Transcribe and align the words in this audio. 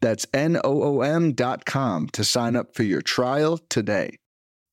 That's 0.00 0.26
N 0.32 0.58
O 0.62 0.82
O 0.82 1.00
M.com 1.02 2.08
to 2.10 2.24
sign 2.24 2.56
up 2.56 2.74
for 2.74 2.82
your 2.82 3.02
trial 3.02 3.58
today. 3.68 4.16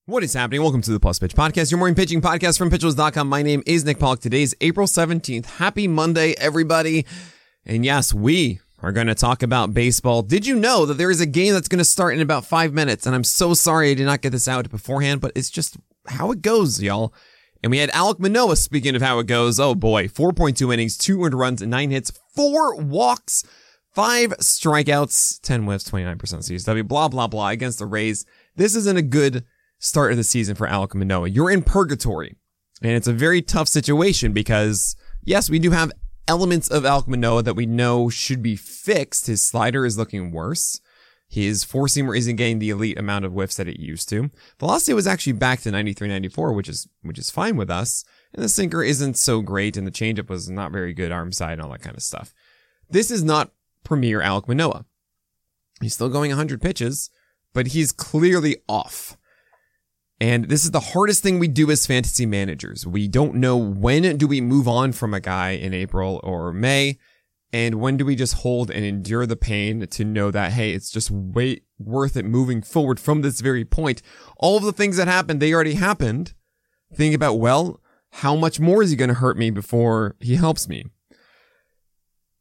What 0.08 0.23
is 0.23 0.34
happening? 0.34 0.62
Welcome 0.62 0.84
to 0.84 0.91
the 0.91 0.99
Plus 0.99 1.18
Pitch 1.18 1.34
Podcast, 1.34 1.72
your 1.72 1.80
morning 1.80 1.95
pitching 1.95 2.22
podcast 2.22 2.59
from 2.59 2.70
pitcherlist.com. 2.70 3.27
My 3.27 3.41
name 3.41 3.63
is 3.66 3.84
Nick 3.84 3.98
Pollack. 3.98 4.20
Today 4.20 4.44
is 4.44 4.55
April 4.62 4.85
17th. 4.85 5.46
Happy 5.58 5.88
Monday, 5.88 6.35
everybody. 6.38 7.08
And 7.66 7.84
yes, 7.84 8.13
we 8.13 8.59
are 8.84 8.91
going 8.91 9.08
to 9.08 9.16
talk 9.16 9.41
about 9.41 9.73
baseball. 9.73 10.22
Did 10.22 10.46
you 10.46 10.59
know 10.59 10.85
that 10.85 10.99
there 10.99 11.09
is 11.09 11.22
a 11.22 11.26
game 11.26 11.54
that's 11.54 11.68
going 11.68 11.80
to 11.80 11.85
start 11.85 12.13
in 12.13 12.21
about 12.21 12.46
five 12.46 12.71
minutes? 12.71 13.07
And 13.07 13.16
I'm 13.16 13.23
so 13.23 13.55
sorry 13.55 13.90
I 13.90 13.94
did 13.96 14.05
not 14.05 14.21
get 14.21 14.32
this 14.32 14.48
out 14.48 14.70
beforehand, 14.70 15.21
but 15.21 15.32
it's 15.34 15.49
just 15.49 15.76
how 16.07 16.30
it 16.30 16.44
goes, 16.44 16.84
y'all. 16.84 17.12
And 17.63 17.71
we 17.71 17.80
had 17.80 17.90
Alek 17.90 18.20
Manoah, 18.20 18.57
speaking 18.57 18.96
of 18.96 19.02
how 19.02 19.18
it 19.18 19.26
goes. 19.26 19.60
Oh 19.60 19.73
boy, 19.73 20.07
4.2 20.07 20.71
innings, 20.71 20.99
200 20.99 21.35
runs, 21.35 21.63
nine 21.63 21.90
hits, 21.90 22.12
four 22.35 22.76
walks, 22.76 23.44
five 23.95 24.31
strikeouts, 24.40 25.40
10 25.41 25.63
whiffs, 25.63 25.90
29% 25.90 26.17
CSW, 26.17 26.88
blah, 26.88 27.08
blah, 27.08 27.27
blah 27.27 27.49
against 27.49 27.80
the 27.80 27.85
Rays. 27.85 28.26
This 28.55 28.76
isn't 28.76 28.98
a 28.98 29.02
good 29.02 29.45
start 29.80 30.12
of 30.12 30.18
the 30.18 30.23
season 30.23 30.55
for 30.55 30.68
Alek 30.68 30.93
Manoah. 30.93 31.29
You're 31.29 31.49
in 31.49 31.63
purgatory. 31.63 32.35
And 32.82 32.91
it's 32.91 33.07
a 33.07 33.13
very 33.13 33.41
tough 33.41 33.70
situation 33.70 34.34
because, 34.34 34.98
yes, 35.23 35.49
we 35.49 35.60
do 35.60 35.71
have 35.71 35.93
elements 36.27 36.70
of 36.70 36.84
Alek 36.84 37.07
Manoah 37.07 37.43
that 37.43 37.55
we 37.55 37.66
know 37.66 38.10
should 38.10 38.43
be 38.43 38.57
fixed. 38.57 39.27
His 39.27 39.41
slider 39.41 39.85
is 39.85 39.98
looking 39.98 40.32
worse. 40.32 40.82
His 41.27 41.63
four 41.63 41.88
seamer 41.88 42.18
isn't 42.18 42.35
getting 42.35 42.60
the 42.60 42.70
elite 42.70 42.99
amount 42.99 43.26
of 43.26 43.32
whiffs 43.32 43.55
that 43.55 43.68
it 43.68 43.79
used 43.79 44.10
to. 44.10 44.29
Velocity 44.60 44.93
was 44.93 45.07
actually 45.07 45.34
back 45.34 45.62
to 45.62 45.71
93, 45.71 46.07
94, 46.07 46.54
which 46.54 46.70
is, 46.70 46.88
which 47.01 47.18
is 47.18 47.32
fine 47.32 47.55
with 47.55 47.70
us. 47.70 48.04
And 48.34 48.43
the 48.43 48.49
sinker 48.49 48.84
isn't 48.84 49.18
so 49.18 49.41
great 49.41 49.77
and 49.77 49.88
the 49.88 49.91
changeup 49.91 50.29
was 50.29 50.49
not 50.49 50.71
very 50.71 50.93
good 50.93 51.12
arm 51.12 51.32
side 51.32 51.54
and 51.54 51.62
all 51.62 51.71
that 51.71 51.82
kind 51.82 51.96
of 51.96 52.04
stuff. 52.04 52.34
This 52.90 53.10
is 53.10 53.23
not 53.23 53.51
premier 53.86 54.20
Alek 54.20 54.48
Manoah. 54.48 54.86
He's 55.82 55.94
still 55.94 56.10
going 56.10 56.32
100 56.32 56.62
pitches, 56.62 57.10
but 57.54 57.68
he's 57.68 57.91
clearly 57.91 58.58
off. 58.68 59.18
And 60.20 60.46
this 60.46 60.64
is 60.64 60.72
the 60.72 60.80
hardest 60.80 61.24
thing 61.24 61.40
we 61.40 61.50
do 61.50 61.70
as 61.70 61.86
fantasy 61.86 62.26
managers. 62.26 62.88
We 62.88 63.08
don't 63.08 63.36
know 63.36 63.58
when 63.58 64.18
do 64.18 64.28
we 64.28 64.40
move 64.40 64.68
on 64.68 64.94
from 64.94 65.13
a 65.13 65.19
guy 65.19 65.52
in 65.52 65.74
April 65.74 66.22
or 66.24 66.53
May, 66.53 66.97
and 67.52 67.75
when 67.75 67.97
do 67.97 68.06
we 68.06 68.16
just 68.16 68.36
hold 68.36 68.72
and 68.72 68.86
endure 68.86 69.25
the 69.25 69.36
pain 69.36 69.86
to 69.86 70.06
know 70.06 70.31
that, 70.31 70.53
hey, 70.53 70.72
it's 70.72 70.90
just 70.90 71.12
way 71.12 71.62
worth 71.78 72.16
it 72.16 72.25
moving 72.25 72.62
forward 72.62 73.00
from 73.00 73.22
this 73.22 73.41
very 73.41 73.66
point. 73.66 74.02
All 74.38 74.58
of 74.58 74.63
the 74.63 74.74
things 74.74 74.97
that 74.97 75.08
happened, 75.08 75.41
they 75.41 75.53
already 75.53 75.75
happened. 75.75 76.34
Think 76.94 77.13
about, 77.13 77.36
well, 77.36 77.81
how 78.12 78.36
much 78.36 78.59
more 78.59 78.81
is 78.81 78.91
he 78.91 78.96
going 78.96 79.09
to 79.09 79.16
hurt 79.16 79.38
me 79.38 79.50
before 79.50 80.16
he 80.19 80.36
helps 80.36 80.69
me? 80.69 80.86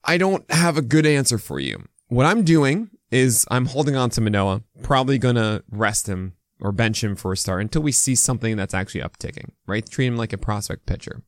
I 0.05 0.19
don't 0.19 0.51
have 0.51 0.77
a 0.77 0.83
good 0.83 1.07
answer 1.07 1.39
for 1.39 1.59
you. 1.59 1.85
What 2.09 2.27
I'm 2.27 2.45
doing 2.45 2.91
is 3.11 3.47
I'm 3.51 3.67
holding 3.67 3.97
on 3.97 4.11
to 4.11 4.21
Manoah, 4.21 4.63
probably 4.83 5.19
going 5.19 5.37
to 5.37 5.63
rest 5.71 6.09
him 6.09 6.35
or 6.61 6.73
bench 6.73 7.03
him 7.03 7.17
for 7.17 7.33
a 7.33 7.37
start 7.37 7.63
until 7.63 7.83
we 7.83 7.93
see 7.93 8.15
something 8.15 8.57
that's 8.57 8.75
actually 8.75 9.03
upticking, 9.03 9.51
right? 9.67 9.89
Treat 9.89 10.07
him 10.07 10.17
like 10.17 10.33
a 10.33 10.39
prospect 10.39 10.87
pitcher. 10.87 11.23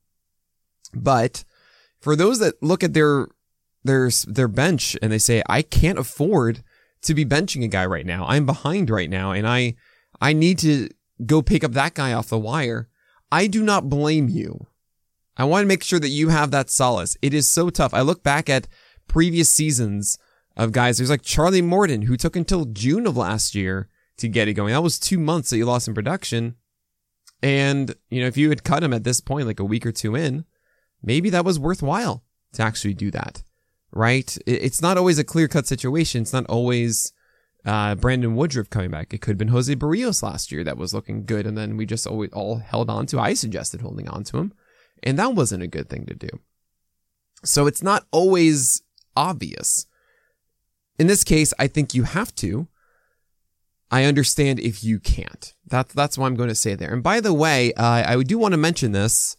But 0.94 1.44
for 2.00 2.16
those 2.16 2.38
that 2.38 2.62
look 2.62 2.82
at 2.84 2.94
their 2.94 3.28
their 3.84 4.10
their 4.26 4.48
bench 4.48 4.96
and 5.00 5.12
they 5.12 5.18
say, 5.18 5.42
I 5.48 5.62
can't 5.62 5.98
afford 5.98 6.62
to 7.02 7.14
be 7.14 7.24
benching 7.24 7.64
a 7.64 7.68
guy 7.68 7.86
right 7.86 8.06
now. 8.06 8.26
I'm 8.26 8.46
behind 8.46 8.90
right 8.90 9.10
now 9.10 9.32
and 9.32 9.46
I 9.46 9.76
I 10.20 10.32
need 10.32 10.58
to 10.60 10.88
go 11.24 11.42
pick 11.42 11.64
up 11.64 11.72
that 11.72 11.94
guy 11.94 12.12
off 12.12 12.28
the 12.28 12.38
wire. 12.38 12.88
I 13.30 13.46
do 13.46 13.62
not 13.62 13.88
blame 13.88 14.28
you. 14.28 14.66
I 15.36 15.44
want 15.44 15.62
to 15.62 15.68
make 15.68 15.82
sure 15.82 16.00
that 16.00 16.08
you 16.08 16.28
have 16.28 16.50
that 16.50 16.70
solace. 16.70 17.16
It 17.20 17.34
is 17.34 17.48
so 17.48 17.70
tough. 17.70 17.92
I 17.92 18.00
look 18.00 18.22
back 18.22 18.48
at 18.48 18.68
previous 19.06 19.50
seasons 19.50 20.18
of 20.56 20.72
guys. 20.72 20.96
There's 20.96 21.10
like 21.10 21.22
Charlie 21.22 21.62
Morton 21.62 22.02
who 22.02 22.16
took 22.16 22.36
until 22.36 22.64
June 22.64 23.06
of 23.06 23.16
last 23.16 23.54
year 23.54 23.88
to 24.16 24.28
get 24.28 24.48
it 24.48 24.54
going. 24.54 24.72
That 24.72 24.82
was 24.82 24.98
two 24.98 25.18
months 25.18 25.50
that 25.50 25.58
you 25.58 25.66
lost 25.66 25.88
in 25.88 25.94
production. 25.94 26.56
And, 27.42 27.94
you 28.08 28.22
know, 28.22 28.26
if 28.26 28.36
you 28.36 28.48
had 28.48 28.64
cut 28.64 28.82
him 28.82 28.94
at 28.94 29.04
this 29.04 29.20
point, 29.20 29.46
like 29.46 29.60
a 29.60 29.64
week 29.64 29.84
or 29.84 29.92
two 29.92 30.16
in, 30.16 30.46
maybe 31.02 31.28
that 31.30 31.44
was 31.44 31.58
worthwhile 31.58 32.24
to 32.54 32.62
actually 32.62 32.94
do 32.94 33.10
that, 33.10 33.42
right? 33.92 34.36
It's 34.46 34.80
not 34.80 34.96
always 34.96 35.18
a 35.18 35.24
clear 35.24 35.48
cut 35.48 35.66
situation. 35.66 36.22
It's 36.22 36.32
not 36.32 36.46
always 36.46 37.12
uh, 37.66 37.94
Brandon 37.96 38.34
Woodruff 38.36 38.70
coming 38.70 38.90
back. 38.90 39.12
It 39.12 39.20
could 39.20 39.32
have 39.32 39.38
been 39.38 39.48
Jose 39.48 39.74
Berrios 39.76 40.22
last 40.22 40.50
year 40.50 40.64
that 40.64 40.78
was 40.78 40.94
looking 40.94 41.26
good. 41.26 41.46
And 41.46 41.58
then 41.58 41.76
we 41.76 41.84
just 41.84 42.06
always 42.06 42.32
all 42.32 42.56
held 42.56 42.88
on 42.88 43.04
to, 43.06 43.20
I 43.20 43.34
suggested 43.34 43.82
holding 43.82 44.08
on 44.08 44.24
to 44.24 44.38
him. 44.38 44.54
And 45.02 45.18
that 45.18 45.34
wasn't 45.34 45.62
a 45.62 45.68
good 45.68 45.88
thing 45.88 46.06
to 46.06 46.14
do. 46.14 46.28
So 47.44 47.66
it's 47.66 47.82
not 47.82 48.06
always 48.10 48.82
obvious. 49.14 49.86
In 50.98 51.06
this 51.06 51.24
case, 51.24 51.52
I 51.58 51.66
think 51.66 51.94
you 51.94 52.04
have 52.04 52.34
to 52.36 52.68
I 53.90 54.04
understand 54.04 54.58
if 54.60 54.82
you 54.82 54.98
can't. 54.98 55.54
That's 55.66 55.94
that's 55.94 56.18
what 56.18 56.26
I'm 56.26 56.34
going 56.34 56.48
to 56.48 56.54
say 56.54 56.74
there. 56.74 56.92
And 56.92 57.02
by 57.02 57.20
the 57.20 57.32
way, 57.32 57.72
uh, 57.74 58.02
I 58.06 58.22
do 58.22 58.38
want 58.38 58.52
to 58.52 58.58
mention 58.58 58.92
this. 58.92 59.36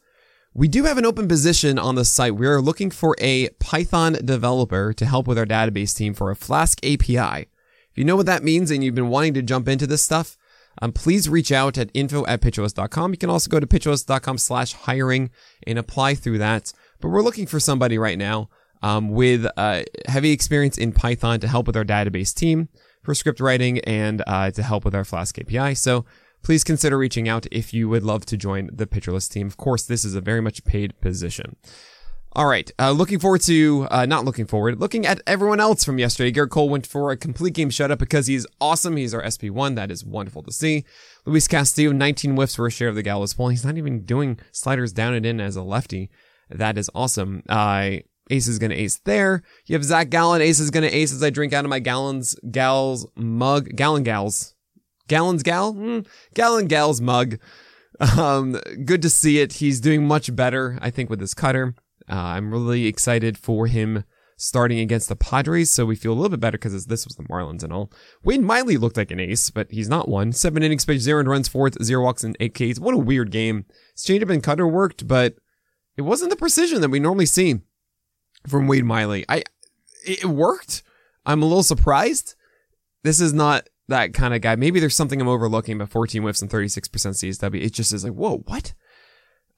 We 0.53 0.67
do 0.67 0.85
have 0.85 0.97
an 0.97 1.05
open 1.05 1.27
position 1.27 1.77
on 1.77 1.95
the 1.95 2.05
site. 2.05 2.35
We 2.35 2.47
are 2.47 2.61
looking 2.61 2.89
for 2.89 3.15
a 3.19 3.49
Python 3.59 4.13
developer 4.25 4.93
to 4.93 5.05
help 5.05 5.27
with 5.27 5.37
our 5.37 5.45
database 5.45 5.95
team 5.95 6.13
for 6.13 6.31
a 6.31 6.35
Flask 6.35 6.79
API. 6.83 7.47
If 7.91 7.97
you 7.97 8.05
know 8.05 8.15
what 8.15 8.25
that 8.25 8.43
means 8.43 8.71
and 8.71 8.83
you've 8.83 8.95
been 8.95 9.09
wanting 9.09 9.33
to 9.35 9.41
jump 9.41 9.67
into 9.67 9.85
this 9.85 10.01
stuff, 10.01 10.37
um, 10.81 10.91
please 10.91 11.29
reach 11.29 11.51
out 11.51 11.77
at 11.77 11.89
info 11.93 12.25
at 12.25 12.41
pitcherlist.com. 12.41 13.11
You 13.11 13.17
can 13.17 13.29
also 13.29 13.49
go 13.49 13.59
to 13.59 13.67
pitcherlist.com 13.67 14.37
slash 14.37 14.73
hiring 14.73 15.29
and 15.65 15.79
apply 15.79 16.15
through 16.15 16.37
that. 16.39 16.73
But 16.99 17.09
we're 17.09 17.21
looking 17.21 17.45
for 17.45 17.59
somebody 17.59 17.97
right 17.97 18.17
now 18.17 18.49
um, 18.81 19.09
with 19.09 19.45
uh, 19.57 19.83
heavy 20.07 20.31
experience 20.31 20.77
in 20.77 20.91
Python 20.91 21.39
to 21.39 21.47
help 21.47 21.67
with 21.67 21.77
our 21.77 21.85
database 21.85 22.33
team 22.33 22.69
for 23.03 23.15
script 23.15 23.39
writing 23.39 23.79
and 23.79 24.23
uh, 24.27 24.51
to 24.51 24.63
help 24.63 24.85
with 24.85 24.95
our 24.95 25.05
Flask 25.05 25.37
API. 25.39 25.75
So 25.75 26.05
please 26.43 26.63
consider 26.63 26.97
reaching 26.97 27.27
out 27.27 27.47
if 27.51 27.73
you 27.73 27.89
would 27.89 28.03
love 28.03 28.25
to 28.27 28.37
join 28.37 28.69
the 28.71 28.87
Pitcher 28.87 29.11
List 29.11 29.31
team. 29.31 29.47
Of 29.47 29.57
course, 29.57 29.85
this 29.85 30.05
is 30.05 30.15
a 30.15 30.21
very 30.21 30.41
much 30.41 30.63
paid 30.63 30.99
position. 31.01 31.55
All 32.33 32.45
right, 32.45 32.69
uh, 32.77 32.91
looking 32.91 33.17
forward 33.17 33.41
to, 33.41 33.87
uh, 33.89 34.05
not 34.05 34.23
looking 34.23 34.45
forward, 34.45 34.79
looking 34.79 35.07
at 35.07 35.21
everyone 35.25 35.59
else 35.59 35.83
from 35.83 35.97
yesterday. 35.97 36.31
Gerrit 36.31 36.49
Cole 36.49 36.69
went 36.69 36.85
for 36.85 37.09
a 37.09 37.17
complete 37.17 37.53
game 37.53 37.69
shutout 37.69 37.97
because 37.97 38.27
he's 38.27 38.45
awesome. 38.61 38.95
He's 38.95 39.13
our 39.13 39.23
SP1. 39.23 39.75
That 39.75 39.89
is 39.89 40.05
wonderful 40.05 40.43
to 40.43 40.51
see. 40.51 40.85
Luis 41.25 41.47
Castillo, 41.47 41.91
19 41.91 42.35
whiffs 42.35 42.55
for 42.55 42.67
a 42.67 42.71
share 42.71 42.89
of 42.89 42.95
the 42.95 43.01
Gallows 43.01 43.33
Pole. 43.33 43.49
He's 43.49 43.65
not 43.65 43.77
even 43.77 44.01
doing 44.01 44.39
sliders 44.51 44.93
down 44.93 45.15
and 45.15 45.25
in 45.25 45.39
as 45.39 45.55
a 45.55 45.63
lefty. 45.63 46.11
That 46.49 46.77
is 46.77 46.91
awesome. 46.93 47.43
Uh, 47.49 47.97
Ace 48.29 48.47
is 48.47 48.59
going 48.59 48.71
to 48.71 48.77
ace 48.77 48.99
there. 49.05 49.41
You 49.65 49.73
have 49.73 49.83
Zac 49.83 50.09
Gallen. 50.09 50.41
Ace 50.41 50.59
is 50.59 50.69
going 50.69 50.83
to 50.83 50.95
ace 50.95 51.13
as 51.13 51.23
I 51.23 51.29
drink 51.29 51.53
out 51.53 51.65
of 51.65 51.69
my 51.69 51.79
gallons, 51.79 52.35
gals 52.51 53.07
mug, 53.15 53.69
gallon 53.75 54.03
gals, 54.03 54.53
gallons 55.07 55.43
gal, 55.43 55.73
mm, 55.73 56.05
gallon 56.33 56.67
gals 56.67 57.01
mug. 57.01 57.39
Um, 57.99 58.59
good 58.85 59.01
to 59.01 59.09
see 59.09 59.39
it. 59.39 59.53
He's 59.53 59.79
doing 59.81 60.05
much 60.05 60.35
better, 60.35 60.77
I 60.81 60.91
think, 60.91 61.09
with 61.09 61.19
his 61.19 61.33
cutter. 61.33 61.73
Uh, 62.09 62.15
I'm 62.15 62.51
really 62.51 62.85
excited 62.85 63.37
for 63.37 63.67
him 63.67 64.03
starting 64.37 64.79
against 64.79 65.09
the 65.09 65.15
Padres, 65.15 65.71
so 65.71 65.85
we 65.85 65.95
feel 65.95 66.13
a 66.13 66.15
little 66.15 66.29
bit 66.29 66.39
better 66.39 66.57
because 66.57 66.85
this 66.85 67.05
was 67.05 67.15
the 67.15 67.23
Marlins 67.23 67.63
and 67.63 67.73
all. 67.73 67.91
Wade 68.23 68.41
Miley 68.41 68.77
looked 68.77 68.97
like 68.97 69.11
an 69.11 69.19
ace, 69.19 69.49
but 69.49 69.71
he's 69.71 69.89
not 69.89 70.07
one. 70.07 70.31
Seven 70.31 70.63
innings 70.63 70.85
pitched, 70.85 71.01
zero 71.01 71.23
runs, 71.23 71.47
four, 71.47 71.69
zero 71.81 72.03
walks, 72.03 72.23
and 72.23 72.37
eight 72.39 72.53
Ks. 72.53 72.79
What 72.79 72.93
a 72.93 72.99
weird 72.99 73.31
game. 73.31 73.65
His 73.93 74.05
changeup 74.05 74.31
and 74.31 74.43
cutter 74.43 74.67
worked, 74.67 75.07
but 75.07 75.35
it 75.97 76.03
wasn't 76.03 76.29
the 76.29 76.37
precision 76.37 76.81
that 76.81 76.89
we 76.89 76.99
normally 76.99 77.25
see 77.25 77.59
from 78.47 78.67
Wade 78.67 78.85
Miley. 78.85 79.25
I 79.27 79.43
it 80.05 80.25
worked. 80.25 80.83
I'm 81.25 81.41
a 81.41 81.45
little 81.45 81.63
surprised. 81.63 82.35
This 83.03 83.19
is 83.19 83.33
not 83.33 83.67
that 83.87 84.13
kind 84.13 84.33
of 84.33 84.41
guy. 84.41 84.55
Maybe 84.55 84.79
there's 84.79 84.95
something 84.95 85.19
I'm 85.19 85.27
overlooking, 85.27 85.77
but 85.77 85.89
14 85.89 86.21
whiffs 86.21 86.41
and 86.41 86.51
36% 86.51 86.89
CSW. 86.89 87.61
It 87.61 87.73
just 87.73 87.91
is 87.91 88.03
like, 88.03 88.13
whoa, 88.13 88.37
what? 88.45 88.73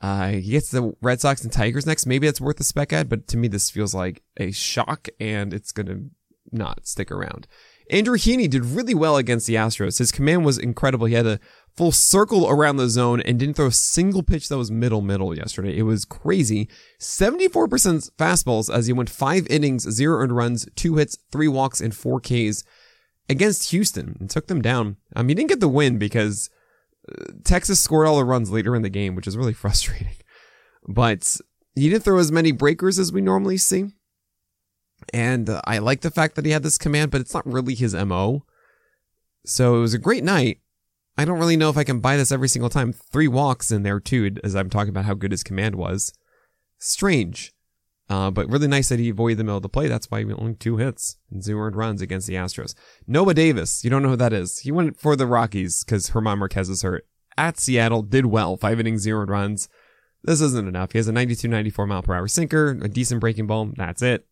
Uh, 0.01 0.30
he 0.30 0.51
gets 0.51 0.72
the 0.72 0.94
Red 1.01 1.19
Sox 1.19 1.44
and 1.44 1.51
Tigers 1.51 1.86
next. 1.86 2.06
Maybe 2.06 2.28
that's 2.28 2.40
worth 2.40 2.60
a 2.60 2.63
spec 2.63 2.94
ad, 2.94 3.10
but 3.10 3.28
to 3.28 3.38
me, 3.38 3.48
this 3.48 3.69
feels 3.69 3.94
like 3.94 4.24
a 4.38 4.51
shock 4.51 5.10
and 5.19 5.54
it's 5.54 5.72
going 5.72 5.88
to 5.88 6.10
not 6.51 6.88
stick 6.88 7.12
around. 7.12 7.48
Andrew 7.90 8.18
Heaney 8.18 8.50
did 8.50 8.66
really 8.66 8.94
well 8.94 9.18
against 9.18 9.48
the 9.48 9.56
Astros. 9.56 9.98
His 9.98 10.12
command 10.12 10.46
was 10.46 10.60
incredible. 10.60 11.07
He 11.07 11.16
had 11.16 11.25
a 11.25 11.40
full 11.75 11.92
circle 11.92 12.48
around 12.48 12.78
the 12.78 12.88
zone 12.88 13.19
and 13.22 13.40
didn't 13.40 13.56
throw 13.56 13.68
a 13.68 13.72
single 13.72 14.22
pitch 14.22 14.48
that 14.50 14.57
was 14.57 14.69
middle 14.69 15.01
middle 15.01 15.36
yesterday. 15.36 15.75
It 15.75 15.84
was 15.84 16.06
crazy. 16.06 16.69
74% 17.00 18.12
fastballs 18.18 18.74
as 18.74 18.88
he 18.88 18.94
went 18.94 19.10
five 19.10 19.48
innings, 19.48 19.90
zero 19.90 20.22
earned 20.22 20.36
runs, 20.36 20.68
two 20.75 20.98
hits, 20.98 21.18
three 21.31 21.48
walks, 21.48 21.81
and 21.81 21.95
four 21.95 22.19
Ks. 22.19 22.63
against 23.28 23.72
Houston 23.72 24.18
and 24.19 24.30
took 24.30 24.48
them 24.48 24.62
down. 24.62 24.98
Um, 25.16 25.28
he 25.28 25.34
didn't 25.36 25.50
get 25.50 25.60
the 25.60 25.68
win 25.68 25.98
because 25.98 26.52
Texas 27.44 27.80
scored 27.80 28.08
all 28.08 28.18
the 28.18 28.26
runs 28.26 28.52
later 28.52 28.76
in 28.76 28.82
the 28.82 28.90
game, 28.90 29.16
which 29.16 29.28
is 29.28 29.38
really 29.38 29.54
frustrating. 29.66 30.16
But 30.88 31.38
he 31.76 31.90
didn't 31.90 32.04
throw 32.04 32.20
as 32.20 32.32
many 32.32 32.52
breakers 32.52 33.00
as 33.00 33.12
we 33.12 33.22
normally 33.22 33.58
see. 33.58 33.86
And 35.14 35.50
uh, 35.50 35.62
I 35.66 35.80
like 35.80 36.02
the 36.02 36.12
fact 36.12 36.36
that 36.36 36.46
he 36.46 36.52
had 36.52 36.64
this 36.64 36.78
command, 36.78 37.12
but 37.12 37.22
it's 37.22 37.34
not 37.34 37.46
really 37.46 37.76
his 37.76 37.94
MO. 37.94 38.46
So 39.46 39.78
it 39.78 39.82
was 39.82 39.94
a 39.94 40.00
great 40.00 40.24
night. 40.24 40.60
I 41.18 41.26
don't 41.26 41.40
really 41.40 41.58
know 41.58 41.70
if 41.70 41.78
I 41.78 41.84
can 41.84 42.00
buy 42.00 42.18
this 42.18 42.32
every 42.32 42.48
single 42.48 42.70
time. 42.70 42.94
Three 42.94 43.28
walks 43.28 43.72
in 43.72 43.84
there 43.84 44.00
too, 44.00 44.36
as 44.44 44.56
I'm 44.56 44.70
talking 44.70 44.90
about 44.90 45.06
how 45.06 45.14
good 45.14 45.32
his 45.32 45.44
command 45.44 45.76
was. 45.76 46.14
Strange. 46.78 47.54
Uh, 48.10 48.32
but 48.32 48.50
really 48.50 48.68
nice 48.68 48.90
that 48.90 49.00
he 49.00 49.10
avoided 49.10 49.38
the 49.38 49.44
middle 49.44 49.58
of 49.58 49.64
the 49.64 49.70
play. 49.70 49.88
That's 49.88 50.10
why 50.10 50.24
he 50.24 50.34
only 50.34 50.56
two 50.56 50.78
hits 50.78 51.18
and 51.30 51.44
zero 51.44 51.68
earned 51.68 51.76
runs 51.76 52.02
against 52.02 52.28
the 52.28 52.34
Astros. 52.34 52.74
Noah 53.06 53.36
Davis, 53.36 53.84
you 53.84 53.90
don't 53.90 54.02
know 54.02 54.10
who 54.10 54.16
that 54.16 54.34
is. 54.34 54.60
He 54.60 54.72
went 54.72 55.00
for 55.00 55.16
the 55.16 55.28
Rockies 55.28 55.84
because 55.84 56.10
German 56.10 56.40
Marquez 56.40 56.70
is 56.70 56.82
hurt. 56.82 57.06
At 57.38 57.60
Seattle, 57.60 58.02
did 58.02 58.26
well, 58.26 58.58
five 58.58 58.80
innings, 58.80 59.04
zero 59.04 59.26
runs. 59.26 59.70
This 60.24 60.42
isn't 60.42 60.68
enough. 60.68 60.92
He 60.92 60.98
has 60.98 61.08
a 61.08 61.12
92, 61.12 61.48
94 61.48 61.88
mile 61.88 62.02
per 62.02 62.16
hour 62.16 62.28
sinker, 62.28 62.72
a 62.82 62.88
decent 62.88 63.22
breaking 63.22 63.48
ball. 63.48 63.72
That's 63.78 64.02
it. 64.02 64.26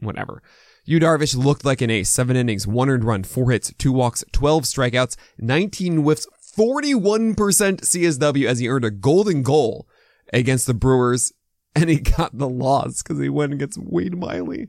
Whatever. 0.00 0.42
Yu 0.84 1.00
Darvish 1.00 1.34
looked 1.34 1.64
like 1.64 1.80
an 1.80 1.90
ace. 1.90 2.10
Seven 2.10 2.36
innings, 2.36 2.66
one 2.66 2.90
earned 2.90 3.04
run, 3.04 3.24
four 3.24 3.50
hits, 3.50 3.72
two 3.78 3.90
walks, 3.90 4.22
12 4.32 4.64
strikeouts, 4.64 5.16
19 5.38 6.02
whiffs, 6.02 6.26
41% 6.56 7.34
CSW 7.34 8.46
as 8.46 8.58
he 8.58 8.68
earned 8.68 8.84
a 8.84 8.90
golden 8.90 9.42
goal 9.42 9.88
against 10.32 10.66
the 10.66 10.74
Brewers 10.74 11.32
and 11.76 11.90
he 11.90 11.98
got 11.98 12.36
the 12.36 12.48
loss 12.48 13.02
because 13.02 13.18
he 13.18 13.28
went 13.28 13.52
against 13.52 13.78
Wade 13.78 14.16
Miley. 14.16 14.68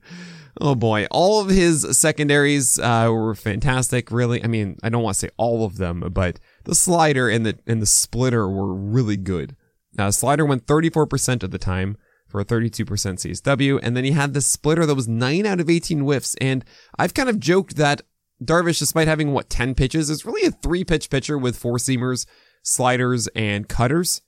Oh 0.60 0.74
boy, 0.74 1.06
all 1.12 1.42
of 1.42 1.50
his 1.50 1.98
secondaries 1.98 2.80
uh, 2.80 3.10
were 3.12 3.36
fantastic. 3.36 4.10
Really, 4.10 4.44
I 4.44 4.48
mean, 4.48 4.78
I 4.82 4.90
don't 4.90 5.04
want 5.04 5.16
to 5.16 5.20
say 5.20 5.30
all 5.38 5.66
of 5.66 5.78
them, 5.78 6.10
but 6.14 6.40
the 6.64 6.76
slider 6.76 7.30
and 7.30 7.46
the 7.46 7.60
and 7.68 7.82
the 7.82 7.86
splitter 7.86 8.50
were 8.50 8.74
really 8.74 9.18
good. 9.18 9.56
Uh, 9.98 10.12
slider 10.12 10.46
went 10.46 10.66
34% 10.66 11.44
of 11.44 11.52
the 11.52 11.58
time 11.58 11.98
for 12.28 12.42
a 12.42 12.46
32% 12.46 12.86
CSW, 12.86 13.80
and 13.82 13.96
then 13.96 14.04
he 14.04 14.12
had 14.12 14.34
the 14.34 14.42
splitter 14.42 14.86
that 14.86 14.96
was 14.96 15.08
nine 15.08 15.46
out 15.46 15.62
of 15.62 15.70
18 15.70 16.00
whiffs. 16.00 16.36
And 16.42 16.66
I've 16.98 17.14
kind 17.14 17.30
of 17.30 17.40
joked 17.40 17.78
that 17.78 18.02
Darvish, 18.44 18.80
despite 18.80 19.08
having 19.08 19.32
what 19.32 19.50
10 19.50 19.76
pitches, 19.76 20.10
is 20.10 20.26
really 20.26 20.48
a 20.48 20.52
three 20.52 20.84
pitch 20.84 21.10
pitcher 21.10 21.38
with 21.38 21.58
four 21.58 21.78
seamers, 21.78 22.26
sliders, 22.62 23.28
and 23.36 23.70
cutters. 23.70 24.22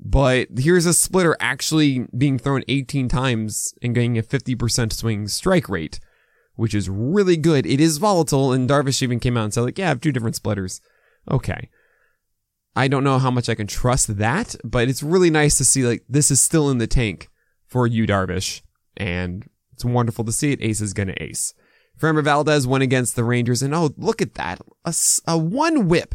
But 0.00 0.48
here's 0.56 0.86
a 0.86 0.94
splitter 0.94 1.36
actually 1.40 2.06
being 2.16 2.38
thrown 2.38 2.62
18 2.68 3.08
times 3.08 3.74
and 3.82 3.94
getting 3.94 4.16
a 4.16 4.22
50% 4.22 4.92
swing 4.92 5.26
strike 5.28 5.68
rate, 5.68 5.98
which 6.54 6.74
is 6.74 6.88
really 6.88 7.36
good. 7.36 7.66
It 7.66 7.80
is 7.80 7.98
volatile, 7.98 8.52
and 8.52 8.68
Darvish 8.68 9.02
even 9.02 9.18
came 9.18 9.36
out 9.36 9.44
and 9.44 9.54
said, 9.54 9.62
like, 9.62 9.78
yeah, 9.78 9.86
I 9.86 9.88
have 9.88 10.00
two 10.00 10.12
different 10.12 10.36
splitters. 10.36 10.80
Okay. 11.28 11.68
I 12.76 12.86
don't 12.86 13.02
know 13.02 13.18
how 13.18 13.30
much 13.30 13.48
I 13.48 13.56
can 13.56 13.66
trust 13.66 14.18
that, 14.18 14.54
but 14.62 14.88
it's 14.88 15.02
really 15.02 15.30
nice 15.30 15.58
to 15.58 15.64
see, 15.64 15.84
like, 15.84 16.04
this 16.08 16.30
is 16.30 16.40
still 16.40 16.70
in 16.70 16.78
the 16.78 16.86
tank 16.86 17.28
for 17.66 17.86
you, 17.86 18.06
Darvish. 18.06 18.62
And 18.96 19.48
it's 19.72 19.84
wonderful 19.84 20.24
to 20.24 20.32
see 20.32 20.52
it. 20.52 20.62
Ace 20.62 20.80
is 20.80 20.94
to 20.94 21.22
ace. 21.22 21.54
Framber 22.00 22.22
Valdez 22.22 22.66
went 22.66 22.84
against 22.84 23.16
the 23.16 23.24
Rangers, 23.24 23.62
and 23.62 23.74
oh, 23.74 23.90
look 23.96 24.22
at 24.22 24.34
that. 24.34 24.60
A, 24.84 24.94
a 25.26 25.36
one 25.36 25.88
whip. 25.88 26.14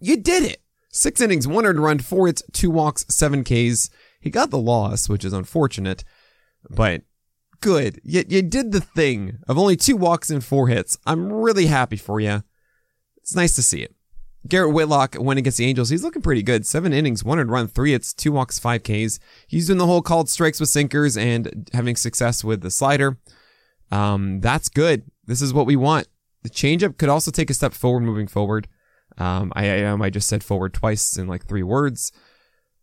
You 0.00 0.16
did 0.16 0.44
it. 0.44 0.62
Six 0.98 1.20
innings, 1.20 1.46
one 1.46 1.64
earned 1.64 1.78
run, 1.78 2.00
four 2.00 2.26
hits, 2.26 2.42
two 2.52 2.72
walks, 2.72 3.06
seven 3.08 3.44
Ks. 3.44 3.88
He 4.20 4.30
got 4.30 4.50
the 4.50 4.58
loss, 4.58 5.08
which 5.08 5.24
is 5.24 5.32
unfortunate, 5.32 6.02
but 6.68 7.02
good. 7.60 8.00
You, 8.02 8.24
you 8.28 8.42
did 8.42 8.72
the 8.72 8.80
thing 8.80 9.38
of 9.46 9.56
only 9.56 9.76
two 9.76 9.96
walks 9.96 10.28
and 10.28 10.44
four 10.44 10.66
hits. 10.66 10.98
I'm 11.06 11.32
really 11.32 11.66
happy 11.66 11.96
for 11.98 12.18
you. 12.18 12.42
It's 13.18 13.36
nice 13.36 13.54
to 13.54 13.62
see 13.62 13.80
it. 13.80 13.94
Garrett 14.48 14.74
Whitlock 14.74 15.14
went 15.20 15.38
against 15.38 15.58
the 15.58 15.66
Angels. 15.66 15.90
He's 15.90 16.02
looking 16.02 16.20
pretty 16.20 16.42
good. 16.42 16.66
Seven 16.66 16.92
innings, 16.92 17.22
one 17.22 17.38
earned 17.38 17.52
run, 17.52 17.68
three 17.68 17.92
hits, 17.92 18.12
two 18.12 18.32
walks, 18.32 18.58
five 18.58 18.82
Ks. 18.82 19.20
He's 19.46 19.68
doing 19.68 19.78
the 19.78 19.86
whole 19.86 20.02
called 20.02 20.28
strikes 20.28 20.58
with 20.58 20.68
sinkers 20.68 21.16
and 21.16 21.70
having 21.72 21.94
success 21.94 22.42
with 22.42 22.62
the 22.62 22.72
slider. 22.72 23.18
Um, 23.92 24.40
that's 24.40 24.68
good. 24.68 25.04
This 25.26 25.42
is 25.42 25.54
what 25.54 25.66
we 25.66 25.76
want. 25.76 26.08
The 26.42 26.50
changeup 26.50 26.98
could 26.98 27.08
also 27.08 27.30
take 27.30 27.50
a 27.50 27.54
step 27.54 27.72
forward 27.72 28.00
moving 28.00 28.26
forward. 28.26 28.66
Um, 29.18 29.52
I, 29.54 29.70
I, 29.70 29.84
um, 29.84 30.00
I 30.00 30.10
just 30.10 30.28
said 30.28 30.44
forward 30.44 30.72
twice 30.72 31.16
in 31.16 31.26
like 31.26 31.46
three 31.46 31.62
words. 31.62 32.12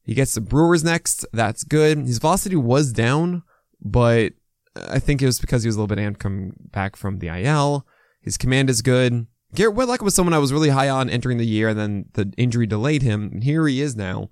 He 0.04 0.14
gets 0.14 0.36
the 0.36 0.42
Brewers 0.42 0.84
next. 0.84 1.26
That's 1.34 1.64
good. 1.64 1.98
His 2.00 2.20
velocity 2.20 2.56
was 2.56 2.94
down, 2.94 3.44
but 3.82 4.34
I 4.76 5.00
think 5.00 5.22
it 5.22 5.26
was 5.26 5.40
because 5.40 5.64
he 5.64 5.68
was 5.68 5.76
a 5.76 5.82
little 5.82 5.96
bit 5.96 6.02
amped 6.02 6.20
come 6.20 6.54
back 6.72 6.96
from 6.96 7.20
the 7.20 7.30
IL. 7.30 7.88
His 8.22 8.38
command 8.38 8.70
is 8.70 8.82
good. 8.82 9.28
Garrett 9.56 9.76
Whitlock 9.76 10.02
was 10.02 10.14
someone 10.14 10.34
I 10.34 10.40
was 10.40 10.52
really 10.52 10.70
high 10.70 10.90
on 10.90 11.10
entering 11.10 11.38
the 11.38 11.46
year, 11.46 11.70
and 11.70 11.80
then 11.80 12.06
the 12.14 12.34
injury 12.38 12.68
delayed 12.68 13.02
him. 13.02 13.30
And 13.32 13.44
here 13.44 13.68
he 13.68 13.82
is 13.82 13.96
now. 13.96 14.30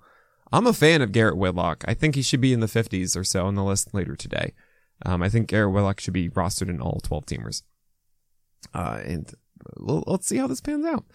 I'm 0.51 0.67
a 0.67 0.73
fan 0.73 1.01
of 1.01 1.11
Garrett 1.11 1.37
Whitlock. 1.37 1.83
I 1.87 1.93
think 1.93 2.15
he 2.15 2.21
should 2.21 2.41
be 2.41 2.53
in 2.53 2.59
the 2.59 2.67
50s 2.67 3.17
or 3.17 3.23
so 3.23 3.45
on 3.47 3.55
the 3.55 3.63
list 3.63 3.93
later 3.93 4.15
today. 4.15 4.53
Um, 5.05 5.23
I 5.23 5.29
think 5.29 5.47
Garrett 5.47 5.73
Whitlock 5.73 5.99
should 5.99 6.13
be 6.13 6.29
rostered 6.29 6.69
in 6.69 6.81
all 6.81 6.99
12 7.01 7.25
teamers. 7.25 7.63
Uh, 8.73 9.01
and 9.03 9.33
let's 9.77 10.27
see 10.27 10.37
how 10.37 10.47
this 10.47 10.61
pans 10.61 10.85
out. 10.85 11.05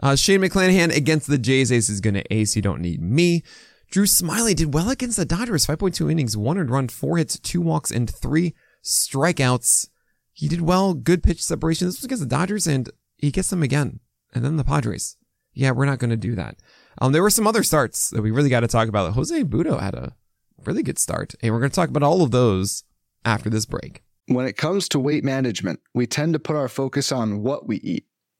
Uh, 0.00 0.16
Shane 0.16 0.40
McClanahan 0.40 0.94
against 0.94 1.26
the 1.26 1.38
Jays. 1.38 1.70
Ace 1.70 1.88
is 1.88 2.00
going 2.00 2.14
to 2.14 2.34
ace. 2.34 2.56
You 2.56 2.62
don't 2.62 2.80
need 2.80 3.00
me. 3.00 3.42
Drew 3.90 4.04
Smyly 4.04 4.54
did 4.54 4.74
well 4.74 4.90
against 4.90 5.16
the 5.16 5.24
Dodgers. 5.24 5.66
5.2 5.66 6.10
innings, 6.10 6.36
one 6.36 6.58
earned 6.58 6.70
run, 6.70 6.88
four 6.88 7.18
hits, 7.18 7.38
two 7.38 7.60
walks, 7.60 7.90
and 7.90 8.10
three 8.10 8.54
strikeouts. 8.82 9.88
He 10.32 10.48
did 10.48 10.62
well. 10.62 10.94
Good 10.94 11.22
pitch 11.22 11.42
separation. 11.42 11.86
This 11.86 11.98
was 11.98 12.04
against 12.04 12.24
the 12.24 12.28
Dodgers, 12.28 12.66
and 12.66 12.90
he 13.18 13.30
gets 13.30 13.50
them 13.50 13.62
again. 13.62 14.00
And 14.34 14.44
then 14.44 14.56
the 14.56 14.64
Padres. 14.64 15.16
Yeah, 15.52 15.70
we're 15.70 15.84
not 15.84 16.00
going 16.00 16.10
to 16.10 16.16
do 16.16 16.34
that. 16.34 16.56
Um, 17.00 17.12
there 17.12 17.22
were 17.22 17.30
some 17.30 17.46
other 17.46 17.62
starts 17.62 18.10
that 18.10 18.22
we 18.22 18.32
really 18.32 18.48
got 18.48 18.60
to 18.60 18.68
talk 18.68 18.88
about. 18.88 19.12
Jose 19.12 19.44
Butto 19.44 19.80
had 19.80 19.94
a 19.94 20.16
really 20.64 20.82
good 20.82 20.98
start, 20.98 21.34
and 21.40 21.52
we're 21.52 21.60
going 21.60 21.70
to 21.70 21.76
talk 21.76 21.88
about 21.88 22.02
all 22.02 22.22
of 22.22 22.32
those 22.32 22.82
after 23.24 23.48
this 23.48 23.64
break. 23.64 24.02
When 24.26 24.46
it 24.46 24.56
comes 24.56 24.88
to 24.88 24.98
weight 24.98 25.22
management, 25.22 25.80
we 25.92 26.06
tend 26.06 26.32
to 26.32 26.38
put 26.38 26.56
our 26.56 26.68
focus 26.68 27.12
on 27.12 27.42
what 27.42 27.68
we 27.68 27.76
eat 27.76 28.06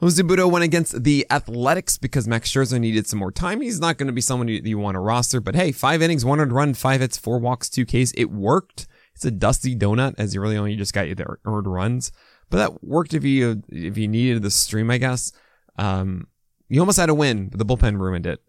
Jose 0.00 0.22
went 0.22 0.64
against 0.64 1.04
the 1.04 1.26
Athletics 1.30 1.96
because 1.96 2.28
Max 2.28 2.52
Scherzer 2.52 2.78
needed 2.78 3.06
some 3.06 3.18
more 3.18 3.32
time. 3.32 3.62
He's 3.62 3.80
not 3.80 3.96
going 3.96 4.08
to 4.08 4.12
be 4.12 4.20
someone 4.20 4.48
you, 4.48 4.60
you 4.62 4.78
want 4.78 4.94
to 4.94 5.00
roster, 5.00 5.40
but 5.40 5.54
hey, 5.54 5.72
five 5.72 6.02
innings, 6.02 6.24
one 6.24 6.38
earned 6.38 6.52
run, 6.52 6.74
five 6.74 7.00
hits, 7.00 7.16
four 7.16 7.38
walks, 7.38 7.70
two 7.70 7.86
Ks. 7.86 8.12
It 8.12 8.26
worked. 8.26 8.86
It's 9.14 9.24
a 9.24 9.30
dusty 9.30 9.74
donut 9.74 10.14
as 10.18 10.34
you 10.34 10.42
really 10.42 10.58
only 10.58 10.76
just 10.76 10.92
got 10.92 11.04
the 11.16 11.38
earned 11.46 11.66
runs, 11.66 12.12
but 12.50 12.58
that 12.58 12.84
worked 12.84 13.14
if 13.14 13.24
you 13.24 13.62
if 13.70 13.96
you 13.96 14.06
needed 14.06 14.42
the 14.42 14.50
stream, 14.50 14.90
I 14.90 14.98
guess. 14.98 15.32
Um, 15.78 16.26
you 16.68 16.80
almost 16.80 16.98
had 16.98 17.08
a 17.08 17.14
win, 17.14 17.48
but 17.48 17.58
the 17.58 17.64
bullpen 17.64 17.98
ruined 17.98 18.26
it. 18.26 18.40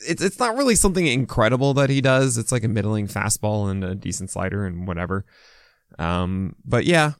It's 0.00 0.22
it's 0.22 0.38
not 0.38 0.58
really 0.58 0.74
something 0.74 1.06
incredible 1.06 1.72
that 1.74 1.88
he 1.88 2.02
does. 2.02 2.36
It's 2.36 2.52
like 2.52 2.64
a 2.64 2.68
middling 2.68 3.08
fastball 3.08 3.70
and 3.70 3.82
a 3.82 3.94
decent 3.94 4.30
slider 4.30 4.66
and 4.66 4.86
whatever. 4.86 5.24
Um, 5.98 6.56
but 6.66 6.84
yeah, 6.84 7.12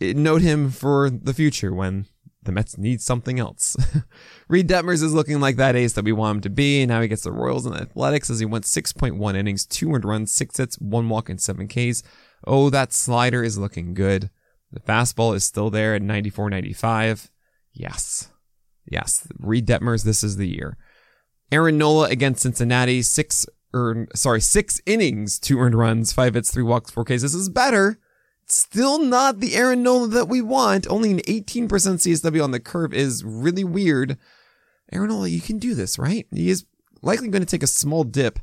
note 0.00 0.42
him 0.42 0.70
for 0.70 1.08
the 1.08 1.32
future 1.32 1.74
when 1.74 2.06
the 2.44 2.52
Mets 2.52 2.78
need 2.78 3.00
something 3.00 3.38
else. 3.38 3.76
Reid 4.48 4.68
Detmers 4.68 5.02
is 5.02 5.14
looking 5.14 5.40
like 5.40 5.56
that 5.56 5.76
ace 5.76 5.92
that 5.94 6.04
we 6.04 6.12
want 6.12 6.36
him 6.36 6.40
to 6.42 6.50
be. 6.50 6.82
And 6.82 6.88
now 6.90 7.00
he 7.00 7.08
gets 7.08 7.22
the 7.22 7.32
Royals 7.32 7.66
and 7.66 7.74
the 7.74 7.80
Athletics 7.80 8.30
as 8.30 8.40
he 8.40 8.46
went 8.46 8.64
6.1 8.64 9.36
innings, 9.36 9.66
200 9.66 10.04
runs, 10.04 10.32
6 10.32 10.56
hits, 10.56 10.78
1 10.78 11.08
walk, 11.08 11.28
and 11.28 11.40
7 11.40 11.68
Ks. 11.68 12.02
Oh, 12.46 12.70
that 12.70 12.92
slider 12.92 13.42
is 13.42 13.58
looking 13.58 13.94
good. 13.94 14.30
The 14.72 14.80
fastball 14.80 15.34
is 15.34 15.44
still 15.44 15.70
there 15.70 15.94
at 15.94 16.02
94 16.02 16.50
95. 16.50 17.30
Yes. 17.72 18.28
Yes, 18.86 19.26
Reid 19.38 19.66
Detmers, 19.66 20.04
this 20.04 20.22
is 20.22 20.36
the 20.36 20.48
year. 20.48 20.76
Aaron 21.50 21.78
Nola 21.78 22.08
against 22.08 22.42
Cincinnati, 22.42 23.02
six 23.02 23.46
earned, 23.72 24.08
sorry, 24.14 24.40
six 24.40 24.80
innings, 24.86 25.38
two 25.38 25.58
earned 25.58 25.74
runs, 25.74 26.12
five 26.12 26.34
hits, 26.34 26.52
three 26.52 26.62
walks, 26.62 26.90
four 26.90 27.04
Ks. 27.04 27.22
This 27.22 27.34
is 27.34 27.48
better. 27.48 27.98
Still 28.46 28.98
not 28.98 29.40
the 29.40 29.54
Aaron 29.54 29.82
Nola 29.82 30.08
that 30.08 30.28
we 30.28 30.40
want. 30.40 30.86
Only 30.88 31.10
an 31.10 31.20
18% 31.20 31.68
CSW 31.68 32.44
on 32.44 32.50
the 32.50 32.60
curve 32.60 32.92
is 32.92 33.24
really 33.24 33.64
weird. 33.64 34.18
Aaron 34.92 35.08
Nola, 35.08 35.28
you 35.28 35.40
can 35.40 35.58
do 35.58 35.74
this, 35.74 35.98
right? 35.98 36.26
He 36.32 36.50
is 36.50 36.66
likely 37.02 37.28
going 37.28 37.42
to 37.42 37.46
take 37.46 37.62
a 37.62 37.68
small 37.68 38.04
dip 38.04 38.38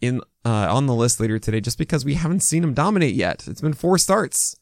in 0.00 0.20
uh, 0.44 0.74
on 0.74 0.86
the 0.86 0.94
list 0.94 1.20
later 1.20 1.38
today 1.38 1.60
just 1.60 1.78
because 1.78 2.04
we 2.04 2.14
haven't 2.14 2.40
seen 2.40 2.64
him 2.64 2.74
dominate 2.74 3.14
yet. 3.14 3.46
It's 3.46 3.60
been 3.60 3.72
four 3.72 3.96
starts. 3.98 4.56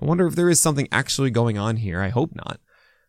I 0.00 0.06
wonder 0.06 0.26
if 0.26 0.34
there 0.34 0.48
is 0.48 0.60
something 0.60 0.88
actually 0.90 1.30
going 1.30 1.58
on 1.58 1.76
here. 1.76 2.00
I 2.00 2.08
hope 2.08 2.34
not. 2.34 2.60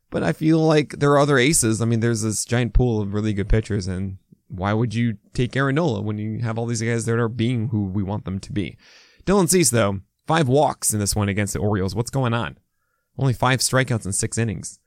But 0.09 0.23
I 0.23 0.33
feel 0.33 0.59
like 0.59 0.99
there 0.99 1.11
are 1.11 1.19
other 1.19 1.37
aces. 1.37 1.81
I 1.81 1.85
mean, 1.85 1.99
there's 1.99 2.23
this 2.23 2.43
giant 2.43 2.73
pool 2.73 2.99
of 2.99 3.13
really 3.13 3.31
good 3.31 3.47
pitchers, 3.47 3.87
and 3.87 4.17
why 4.47 4.73
would 4.73 4.95
you 4.95 5.17
take 5.33 5.55
Aaron 5.55 5.75
Nola 5.75 6.01
when 6.01 6.17
you 6.17 6.39
have 6.39 6.57
all 6.57 6.65
these 6.65 6.81
guys 6.81 7.05
that 7.05 7.19
are 7.19 7.29
being 7.29 7.67
who 7.67 7.85
we 7.85 8.01
want 8.01 8.25
them 8.25 8.39
to 8.39 8.51
be? 8.51 8.75
Dylan 9.25 9.47
Cease, 9.47 9.69
though, 9.69 9.99
five 10.29 10.47
walks 10.47 10.93
in 10.93 10.99
this 10.99 11.15
one 11.15 11.27
against 11.27 11.53
the 11.53 11.59
Orioles. 11.59 11.95
What's 11.95 12.11
going 12.11 12.35
on? 12.35 12.59
Only 13.17 13.33
five 13.33 13.61
strikeouts 13.61 14.05
in 14.05 14.13
six 14.13 14.37
innings. 14.37 14.79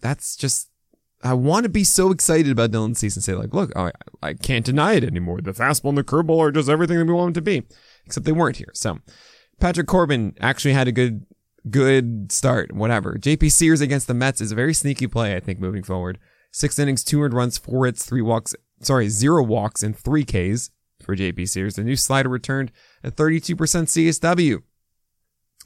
That's 0.00 0.36
just. 0.36 0.70
I 1.22 1.32
want 1.34 1.64
to 1.64 1.70
be 1.70 1.84
so 1.84 2.10
excited 2.10 2.50
about 2.50 2.72
Dylan 2.72 2.96
Cease 2.96 3.16
and 3.16 3.22
say, 3.24 3.32
like, 3.32 3.54
look, 3.54 3.74
I, 3.74 3.92
I 4.22 4.34
can't 4.34 4.66
deny 4.66 4.94
it 4.94 5.04
anymore. 5.04 5.40
The 5.40 5.52
fastball 5.52 5.88
and 5.88 5.98
the 5.98 6.04
curveball 6.04 6.38
are 6.40 6.52
just 6.52 6.68
everything 6.68 6.98
that 6.98 7.06
we 7.06 7.14
want 7.14 7.34
them 7.34 7.44
to 7.44 7.50
be, 7.50 7.66
except 8.04 8.26
they 8.26 8.32
weren't 8.32 8.56
here. 8.56 8.72
So, 8.74 8.98
Patrick 9.58 9.86
Corbin 9.86 10.36
actually 10.40 10.74
had 10.74 10.88
a 10.88 10.92
good 10.92 11.24
good 11.70 12.32
start, 12.32 12.72
whatever. 12.72 13.14
JP 13.14 13.50
Sears 13.52 13.80
against 13.80 14.08
the 14.08 14.14
Mets 14.14 14.40
is 14.40 14.52
a 14.52 14.56
very 14.56 14.74
sneaky 14.74 15.06
play, 15.06 15.36
I 15.36 15.40
think, 15.40 15.60
moving 15.60 15.84
forward. 15.84 16.18
Six 16.50 16.78
innings, 16.78 17.04
two 17.04 17.22
earned 17.22 17.34
runs, 17.34 17.56
four 17.56 17.86
hits, 17.86 18.04
three 18.04 18.22
walks, 18.22 18.54
sorry, 18.80 19.08
zero 19.08 19.42
walks 19.44 19.82
and 19.82 19.96
three 19.96 20.24
Ks 20.24 20.70
for 21.02 21.16
JP 21.16 21.48
Sears. 21.48 21.76
The 21.76 21.84
new 21.84 21.96
slider 21.96 22.28
returned 22.28 22.72
at 23.06 23.16
32% 23.16 23.56
CSW. 23.56 24.62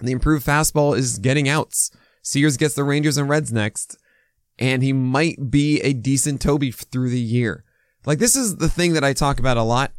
The 0.01 0.13
improved 0.13 0.47
fastball 0.47 0.97
is 0.97 1.19
getting 1.19 1.49
outs. 1.49 1.91
Sears 2.23 2.57
gets 2.57 2.75
the 2.75 2.85
Rangers 2.85 3.17
and 3.17 3.29
Reds 3.29 3.53
next, 3.53 3.97
and 4.59 4.83
he 4.83 4.93
might 4.93 5.51
be 5.51 5.81
a 5.81 5.95
decent 5.95 6.41
Toby 6.41 6.71
through 6.71 7.11
the 7.11 7.21
year. 7.21 7.65
Like, 8.05 8.19
this 8.19 8.37
is 8.37 8.57
the 8.57 8.69
thing 8.69 8.93
that 8.93 9.05
I 9.05 9.15
talk 9.15 9.39
about 9.39 9.57
a 9.57 9.63
lot. 9.63 9.93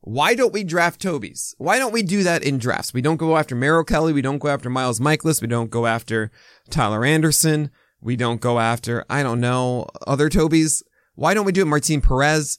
Why 0.00 0.34
don't 0.34 0.52
we 0.52 0.64
draft 0.64 1.00
Toby's? 1.00 1.54
Why 1.58 1.78
don't 1.78 1.92
we 1.92 2.02
do 2.02 2.22
that 2.22 2.42
in 2.42 2.58
drafts? 2.58 2.92
We 2.92 3.00
don't 3.00 3.16
go 3.16 3.36
after 3.36 3.54
Merrill 3.54 3.84
Kelly. 3.84 4.12
We 4.12 4.22
don't 4.22 4.38
go 4.38 4.48
after 4.48 4.70
Miles 4.70 5.00
Mikolas. 5.00 5.40
We 5.40 5.48
don't 5.48 5.70
go 5.70 5.86
after 5.86 6.30
Tyler 6.70 7.04
Anderson. 7.04 7.70
We 8.00 8.16
don't 8.16 8.40
go 8.40 8.60
after, 8.60 9.04
I 9.08 9.22
don't 9.22 9.40
know, 9.40 9.86
other 10.06 10.28
Toby's. 10.28 10.82
Why 11.14 11.32
don't 11.32 11.46
we 11.46 11.52
do 11.52 11.62
it 11.62 11.66
Martin 11.66 12.02
Perez? 12.02 12.58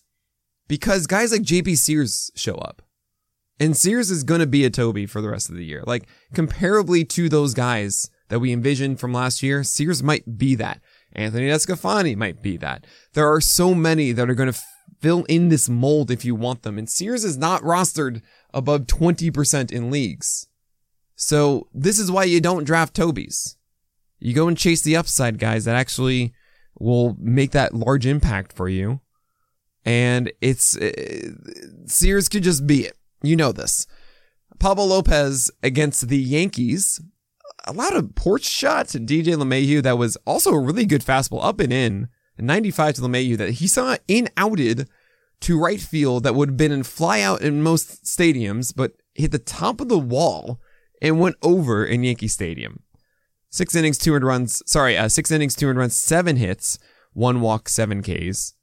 Because 0.68 1.08
guys 1.08 1.32
like 1.32 1.44
JP 1.44 1.78
Sears 1.78 2.32
show 2.36 2.56
up. 2.56 2.82
And 3.60 3.78
Sears 3.78 4.12
is 4.12 4.24
going 4.24 4.42
to 4.42 4.48
be 4.48 4.66
a 4.66 4.70
Toby 4.70 5.06
for 5.06 5.22
the 5.22 5.30
rest 5.30 5.50
of 5.50 5.56
the 5.56 5.66
year. 5.66 5.84
Like, 5.88 6.08
comparably 6.34 7.08
to 7.10 7.30
those 7.30 7.54
guys 7.54 8.10
that 8.28 8.40
we 8.40 8.52
envisioned 8.52 9.00
from 9.00 9.14
last 9.14 9.42
year, 9.42 9.64
Sears 9.64 10.04
might 10.04 10.38
be 10.38 10.56
that. 10.56 10.82
Anthony 11.14 11.48
DeSclafani 11.48 12.18
might 12.18 12.42
be 12.42 12.58
that. 12.58 12.86
There 13.14 13.32
are 13.32 13.40
so 13.40 13.74
many 13.74 14.12
that 14.12 14.30
are 14.30 14.36
going 14.36 14.52
to 14.52 14.60
fill 15.00 15.24
in 15.26 15.48
this 15.50 15.70
mold 15.70 16.12
if 16.12 16.26
you 16.26 16.36
want 16.36 16.64
them. 16.64 16.78
And 16.78 16.90
Sears 16.90 17.24
is 17.24 17.38
not 17.38 17.62
rostered 17.62 18.22
above 18.54 18.82
20% 18.88 19.72
in 19.72 19.92
leagues. 19.92 20.48
So 21.16 21.68
this 21.74 21.98
is 21.98 22.12
why 22.12 22.26
you 22.26 22.42
don't 22.42 22.66
draft 22.66 22.94
Toby's. 22.94 23.56
You 24.20 24.34
go 24.34 24.48
and 24.48 24.58
chase 24.58 24.82
the 24.82 24.98
upside 24.98 25.40
guys 25.40 25.66
that 25.66 25.76
actually 25.76 26.34
will 26.78 27.16
make 27.20 27.52
that 27.52 27.74
large 27.74 28.06
impact 28.06 28.54
for 28.54 28.68
you. 28.68 29.00
And 29.86 30.32
it's 30.42 30.76
uh, 30.76 30.92
Sears 31.86 32.28
could 32.28 32.44
just 32.44 32.66
be 32.66 32.86
it. 32.86 32.98
You 33.26 33.36
know 33.36 33.52
this. 33.52 33.88
Pablo 34.60 34.86
Lopez 34.86 35.52
against 35.64 36.08
the 36.08 36.18
Yankees. 36.18 37.02
A 37.66 37.74
lot 37.74 37.96
of 37.96 38.16
porch 38.16 38.44
shots 38.46 38.92
to 38.92 39.00
DJ 39.00 39.36
LeMahieu 39.36 39.82
that 39.84 39.98
was 39.98 40.18
also 40.26 40.52
a 40.52 40.60
really 40.60 40.86
good 40.86 41.02
fastball 41.02 41.44
up 41.44 41.60
and 41.60 41.74
in. 41.74 42.10
95 42.38 42.96
to 42.96 43.02
LeMahieu 43.02 43.38
that 43.38 43.52
he 43.52 43.68
saw 43.68 43.96
in 44.08 44.30
outed 44.36 44.90
to 45.42 45.60
right 45.60 45.80
field 45.80 46.24
that 46.24 46.36
would 46.36 46.50
have 46.50 46.58
been 46.58 46.72
in 46.72 46.84
fly 46.84 47.22
out 47.22 47.42
in 47.42 47.62
most 47.62 48.04
stadiums, 48.06 48.74
but 48.76 48.94
hit 49.14 49.32
the 49.32 49.40
top 49.40 49.80
of 49.80 49.90
the 49.90 50.00
wall 50.00 50.60
and 51.02 51.20
went 51.20 51.36
over 51.42 51.86
in 51.86 52.04
Yankee 52.04 52.28
Stadium. 52.28 52.82
Six 53.50 53.76
innings, 53.76 53.98
200 53.98 54.26
runs. 54.26 54.62
Sorry, 54.66 54.98
uh, 54.98 55.08
six 55.08 55.32
innings, 55.32 55.56
200 55.56 55.80
runs, 55.80 55.96
seven 55.96 56.36
hits, 56.36 56.78
one 57.14 57.40
walk, 57.42 57.70
seven 57.70 58.02
Ks. 58.02 58.55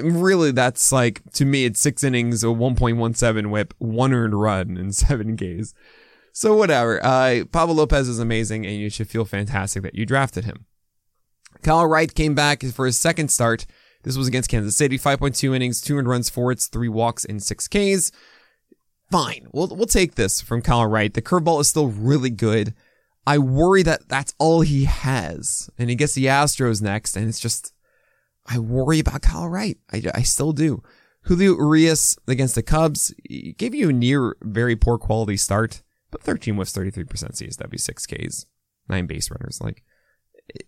Really, 0.00 0.50
that's 0.50 0.90
like, 0.90 1.22
to 1.34 1.44
me, 1.44 1.64
it's 1.64 1.80
six 1.80 2.02
innings, 2.02 2.42
a 2.42 2.48
1.17 2.48 3.50
whip, 3.50 3.74
one 3.78 4.12
earned 4.12 4.40
run, 4.40 4.76
and 4.76 4.94
seven 4.94 5.36
Ks. 5.36 5.74
So 6.32 6.54
whatever. 6.54 7.04
Uh, 7.04 7.44
Pablo 7.50 7.74
Lopez 7.74 8.08
is 8.08 8.18
amazing, 8.18 8.66
and 8.66 8.76
you 8.76 8.90
should 8.90 9.08
feel 9.08 9.24
fantastic 9.24 9.82
that 9.82 9.94
you 9.94 10.06
drafted 10.06 10.44
him. 10.44 10.66
Kyle 11.62 11.86
Wright 11.86 12.12
came 12.14 12.34
back 12.34 12.62
for 12.62 12.86
his 12.86 12.98
second 12.98 13.28
start. 13.28 13.66
This 14.04 14.16
was 14.16 14.28
against 14.28 14.50
Kansas 14.50 14.76
City. 14.76 14.98
5.2 14.98 15.54
innings, 15.54 15.80
200 15.80 16.08
runs, 16.08 16.30
four 16.30 16.50
hits, 16.50 16.66
three 16.66 16.88
walks, 16.88 17.24
and 17.24 17.42
six 17.42 17.66
Ks. 17.68 18.12
Fine. 19.10 19.48
We'll, 19.52 19.68
we'll 19.68 19.86
take 19.86 20.14
this 20.14 20.40
from 20.40 20.62
Kyle 20.62 20.86
Wright. 20.86 21.12
The 21.12 21.22
curveball 21.22 21.60
is 21.60 21.68
still 21.68 21.88
really 21.88 22.30
good. 22.30 22.74
I 23.26 23.38
worry 23.38 23.82
that 23.82 24.08
that's 24.08 24.34
all 24.38 24.60
he 24.60 24.84
has. 24.84 25.68
And 25.78 25.90
he 25.90 25.96
gets 25.96 26.14
the 26.14 26.26
Astros 26.26 26.80
next, 26.80 27.16
and 27.16 27.28
it's 27.28 27.40
just, 27.40 27.72
I 28.48 28.58
worry 28.58 28.98
about 28.98 29.22
Kyle 29.22 29.48
Wright. 29.48 29.76
I, 29.92 30.02
I 30.14 30.22
still 30.22 30.52
do. 30.52 30.82
Julio 31.22 31.54
Urias 31.54 32.16
against 32.26 32.54
the 32.54 32.62
Cubs 32.62 33.14
gave 33.58 33.74
you 33.74 33.90
a 33.90 33.92
near 33.92 34.36
very 34.40 34.74
poor 34.74 34.96
quality 34.96 35.36
start, 35.36 35.82
but 36.10 36.22
13 36.22 36.56
was 36.56 36.72
33% 36.72 37.06
CSW, 37.06 37.78
6 37.78 38.06
Ks, 38.06 38.46
9 38.88 39.06
base 39.06 39.30
runners. 39.30 39.60
Like, 39.60 39.84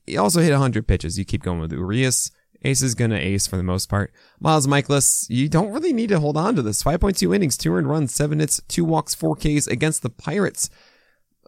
he 0.07 0.19
also 0.19 0.43
hit 0.43 0.53
100 0.53 0.87
pitches. 0.87 1.19
You 1.19 1.25
keep 1.25 1.43
going 1.43 1.61
with 1.61 1.73
Urias. 1.73 2.31
Ace 2.63 2.83
is 2.83 2.95
going 2.95 3.11
to 3.11 3.17
ace 3.17 3.47
for 3.47 3.57
the 3.57 3.63
most 3.63 3.89
part. 3.89 4.13
Miles 4.39 4.67
Mikolas, 4.67 5.25
you 5.31 5.49
don't 5.49 5.73
really 5.73 5.95
need 5.95 6.11
to 6.11 6.21
hold 6.21 6.37
on 6.37 6.57
to 6.57 6.63
this. 6.63 6.83
5.2 6.83 7.35
innings, 7.35 7.57
2 7.57 7.73
earned 7.73 7.89
runs, 7.89 8.15
7 8.15 8.39
hits, 8.39 8.61
2 8.69 8.85
walks, 8.85 9.15
4 9.15 9.37
Ks 9.37 9.67
against 9.67 10.03
the 10.03 10.11
Pirates. 10.11 10.69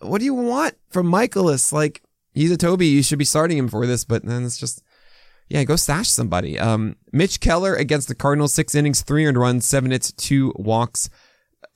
What 0.00 0.20
do 0.20 0.24
you 0.24 0.34
want 0.34 0.74
from 0.88 1.12
Mikolas? 1.12 1.70
Like, 1.70 2.02
he's 2.32 2.50
a 2.50 2.56
Toby. 2.56 2.86
You 2.86 3.02
should 3.02 3.18
be 3.18 3.26
starting 3.26 3.58
him 3.58 3.68
for 3.68 3.86
this, 3.86 4.04
but 4.04 4.24
then 4.24 4.44
it's 4.44 4.56
just, 4.56 4.82
yeah, 5.52 5.64
go 5.64 5.76
stash 5.76 6.08
somebody. 6.08 6.58
Um, 6.58 6.96
Mitch 7.12 7.38
Keller 7.38 7.74
against 7.74 8.08
the 8.08 8.14
Cardinals, 8.14 8.54
6 8.54 8.74
innings, 8.74 9.02
3 9.02 9.26
earned 9.26 9.36
runs, 9.36 9.66
7 9.66 9.90
hits, 9.90 10.10
2 10.12 10.54
walks. 10.56 11.10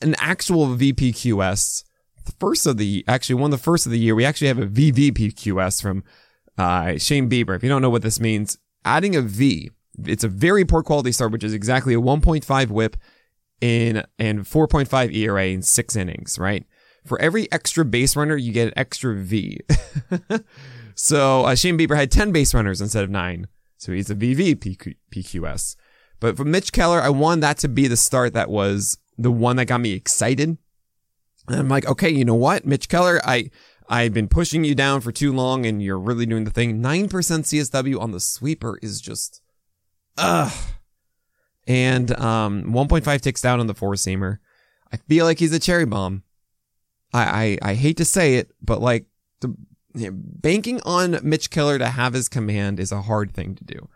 An 0.00 0.14
actual 0.18 0.68
VPQS. 0.68 1.84
The 2.24 2.32
first 2.40 2.66
of 2.66 2.78
the, 2.78 3.04
actually, 3.06 3.34
one 3.34 3.52
of 3.52 3.58
the 3.58 3.62
first 3.62 3.84
of 3.84 3.92
the 3.92 3.98
year, 3.98 4.14
we 4.14 4.24
actually 4.24 4.46
have 4.46 4.58
a 4.58 4.66
VVPQS 4.66 5.82
from 5.82 6.04
uh, 6.56 6.96
Shane 6.96 7.28
Bieber. 7.28 7.54
If 7.54 7.62
you 7.62 7.68
don't 7.68 7.82
know 7.82 7.90
what 7.90 8.00
this 8.00 8.18
means, 8.18 8.56
adding 8.86 9.14
a 9.14 9.20
V, 9.20 9.70
it's 10.06 10.24
a 10.24 10.28
very 10.28 10.64
poor 10.64 10.82
quality 10.82 11.12
start, 11.12 11.32
which 11.32 11.44
is 11.44 11.52
exactly 11.52 11.92
a 11.92 12.00
1.5 12.00 12.70
whip 12.70 12.96
in 13.60 14.04
and 14.18 14.40
4.5 14.40 15.14
ERA 15.14 15.48
in 15.48 15.60
six 15.60 15.96
innings, 15.96 16.38
right? 16.38 16.64
For 17.04 17.20
every 17.20 17.52
extra 17.52 17.84
base 17.84 18.16
runner, 18.16 18.36
you 18.36 18.52
get 18.52 18.68
an 18.68 18.74
extra 18.74 19.14
V. 19.16 19.60
so 20.94 21.44
uh, 21.44 21.54
Shane 21.54 21.76
Bieber 21.76 21.94
had 21.94 22.10
10 22.10 22.32
base 22.32 22.54
runners 22.54 22.80
instead 22.80 23.04
of 23.04 23.10
nine. 23.10 23.48
So 23.76 23.92
he's 23.92 24.10
a 24.10 24.14
VV 24.14 24.56
PQS. 25.12 25.76
But 26.20 26.36
for 26.36 26.44
Mitch 26.44 26.72
Keller, 26.72 27.00
I 27.00 27.10
wanted 27.10 27.42
that 27.42 27.58
to 27.58 27.68
be 27.68 27.88
the 27.88 27.96
start 27.96 28.32
that 28.32 28.50
was 28.50 28.98
the 29.18 29.30
one 29.30 29.56
that 29.56 29.66
got 29.66 29.80
me 29.80 29.92
excited. 29.92 30.56
And 31.48 31.58
I'm 31.58 31.68
like, 31.68 31.86
okay, 31.86 32.10
you 32.10 32.24
know 32.24 32.34
what? 32.34 32.66
Mitch 32.66 32.88
Keller, 32.88 33.20
I, 33.24 33.50
I've 33.88 34.14
been 34.14 34.28
pushing 34.28 34.64
you 34.64 34.74
down 34.74 35.00
for 35.00 35.12
too 35.12 35.32
long 35.32 35.66
and 35.66 35.82
you're 35.82 35.98
really 35.98 36.26
doing 36.26 36.44
the 36.44 36.50
thing. 36.50 36.82
9% 36.82 37.08
CSW 37.08 38.00
on 38.00 38.12
the 38.12 38.20
sweeper 38.20 38.78
is 38.82 39.00
just, 39.00 39.42
ugh. 40.18 40.52
And, 41.66 42.18
um, 42.18 42.64
1.5 42.72 43.20
ticks 43.20 43.42
down 43.42 43.60
on 43.60 43.66
the 43.66 43.74
four 43.74 43.94
seamer. 43.94 44.38
I 44.92 44.96
feel 44.96 45.24
like 45.24 45.38
he's 45.38 45.52
a 45.52 45.58
cherry 45.58 45.84
bomb. 45.84 46.22
I, 47.12 47.58
I, 47.62 47.70
I 47.70 47.74
hate 47.74 47.96
to 47.98 48.04
say 48.04 48.36
it, 48.36 48.52
but 48.62 48.80
like 48.80 49.06
the, 49.40 49.54
you 49.96 50.10
know, 50.10 50.16
banking 50.16 50.80
on 50.82 51.18
Mitch 51.22 51.50
Keller 51.50 51.78
to 51.78 51.88
have 51.88 52.12
his 52.12 52.28
command 52.28 52.78
is 52.78 52.92
a 52.92 53.02
hard 53.02 53.32
thing 53.32 53.54
to 53.56 53.64
do. 53.64 53.88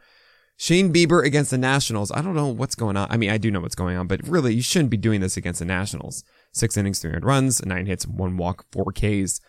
Shane 0.56 0.92
Bieber 0.92 1.24
against 1.24 1.50
the 1.50 1.58
Nationals. 1.58 2.10
I 2.12 2.20
don't 2.20 2.34
know 2.34 2.48
what's 2.48 2.74
going 2.74 2.96
on. 2.96 3.08
I 3.10 3.16
mean, 3.16 3.30
I 3.30 3.38
do 3.38 3.50
know 3.50 3.60
what's 3.60 3.74
going 3.74 3.96
on, 3.96 4.06
but 4.06 4.26
really, 4.26 4.54
you 4.54 4.62
shouldn't 4.62 4.90
be 4.90 4.96
doing 4.96 5.20
this 5.20 5.36
against 5.36 5.60
the 5.60 5.64
Nationals. 5.64 6.22
Six 6.52 6.76
innings, 6.76 6.98
300 6.98 7.24
runs, 7.24 7.64
nine 7.64 7.86
hits, 7.86 8.06
one 8.06 8.36
walk, 8.36 8.66
four 8.70 8.92
Ks. 8.92 9.40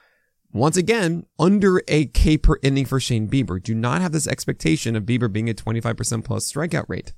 Once 0.54 0.78
again, 0.78 1.26
under 1.40 1.82
a 1.88 2.06
K 2.06 2.38
per 2.38 2.58
inning 2.62 2.86
for 2.86 3.00
Shane 3.00 3.30
Bieber. 3.30 3.62
Do 3.62 3.74
not 3.74 4.02
have 4.02 4.12
this 4.12 4.28
expectation 4.28 4.96
of 4.96 5.04
Bieber 5.04 5.32
being 5.32 5.50
a 5.50 5.54
25% 5.54 6.24
plus 6.24 6.52
strikeout 6.52 6.86
rate. 6.88 7.14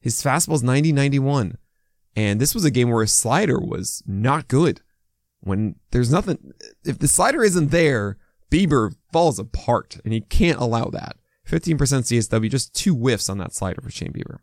His 0.00 0.22
fastball 0.22 0.54
is 0.54 0.62
90 0.62 0.92
91. 0.92 1.58
And 2.16 2.40
this 2.40 2.54
was 2.54 2.64
a 2.64 2.70
game 2.70 2.90
where 2.90 3.02
his 3.02 3.12
slider 3.12 3.58
was 3.58 4.02
not 4.06 4.48
good. 4.48 4.80
When 5.40 5.76
there's 5.90 6.12
nothing, 6.12 6.52
if 6.84 6.98
the 6.98 7.08
slider 7.08 7.42
isn't 7.42 7.70
there, 7.70 8.18
Bieber 8.50 8.94
falls 9.12 9.38
apart 9.38 9.98
and 10.04 10.12
he 10.12 10.20
can't 10.20 10.60
allow 10.60 10.86
that. 10.86 11.16
15% 11.48 11.76
CSW, 11.76 12.50
just 12.50 12.74
two 12.74 12.94
whiffs 12.94 13.28
on 13.28 13.38
that 13.38 13.54
slider 13.54 13.80
for 13.82 13.90
Shane 13.90 14.12
Bieber. 14.12 14.38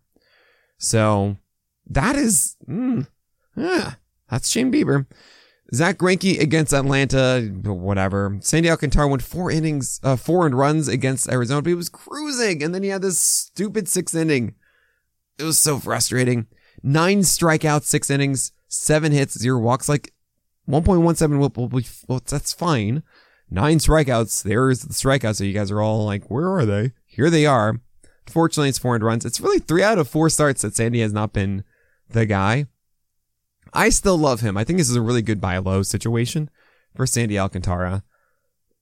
So 0.77 1.37
that 1.87 2.15
is, 2.15 2.57
mm, 2.67 3.07
yeah, 3.55 3.93
that's 4.29 4.49
Shane 4.49 4.71
Bieber. 4.71 5.07
Zack 5.73 5.97
Greinke 5.97 6.39
against 6.39 6.73
Atlanta, 6.73 7.41
whatever. 7.63 8.37
Sandy 8.41 8.69
Alcantara 8.69 9.07
went 9.07 9.23
four 9.23 9.49
innings, 9.49 10.01
uh, 10.03 10.17
four 10.17 10.45
and 10.45 10.57
runs 10.57 10.89
against 10.89 11.31
Arizona, 11.31 11.61
but 11.61 11.69
he 11.69 11.75
was 11.75 11.87
cruising, 11.87 12.61
and 12.61 12.75
then 12.75 12.83
he 12.83 12.89
had 12.89 13.01
this 13.01 13.19
stupid 13.19 13.87
sixth 13.87 14.13
inning. 14.13 14.55
It 15.39 15.43
was 15.43 15.57
so 15.57 15.79
frustrating. 15.79 16.47
Nine 16.83 17.19
strikeouts, 17.19 17.83
six 17.83 18.09
innings, 18.09 18.51
seven 18.67 19.13
hits, 19.13 19.39
zero 19.39 19.59
walks. 19.59 19.87
Like 19.87 20.13
1.17 20.67 21.39
whip 21.39 21.57
well, 22.07 22.21
that's 22.25 22.53
fine. 22.53 23.03
Nine 23.53 23.79
strikeouts. 23.79 24.43
There's 24.43 24.81
the 24.81 24.93
strikeouts. 24.93 25.35
So 25.35 25.43
you 25.43 25.53
guys 25.53 25.69
are 25.71 25.81
all 25.81 26.05
like, 26.05 26.31
where 26.31 26.49
are 26.49 26.65
they? 26.65 26.93
Here 27.05 27.29
they 27.29 27.45
are. 27.45 27.81
Fortunately, 28.27 28.69
it's 28.69 28.79
four 28.79 28.97
runs. 28.97 29.25
It's 29.25 29.41
really 29.41 29.59
three 29.59 29.83
out 29.83 29.97
of 29.97 30.07
four 30.07 30.29
starts 30.29 30.61
that 30.61 30.75
Sandy 30.75 31.01
has 31.01 31.11
not 31.11 31.33
been 31.33 31.65
the 32.09 32.25
guy. 32.25 32.65
I 33.73 33.89
still 33.89 34.17
love 34.17 34.39
him. 34.39 34.55
I 34.55 34.63
think 34.63 34.79
this 34.79 34.89
is 34.89 34.95
a 34.95 35.01
really 35.01 35.21
good 35.21 35.41
buy 35.41 35.57
low 35.57 35.83
situation 35.83 36.49
for 36.95 37.05
Sandy 37.05 37.37
Alcantara. 37.37 38.03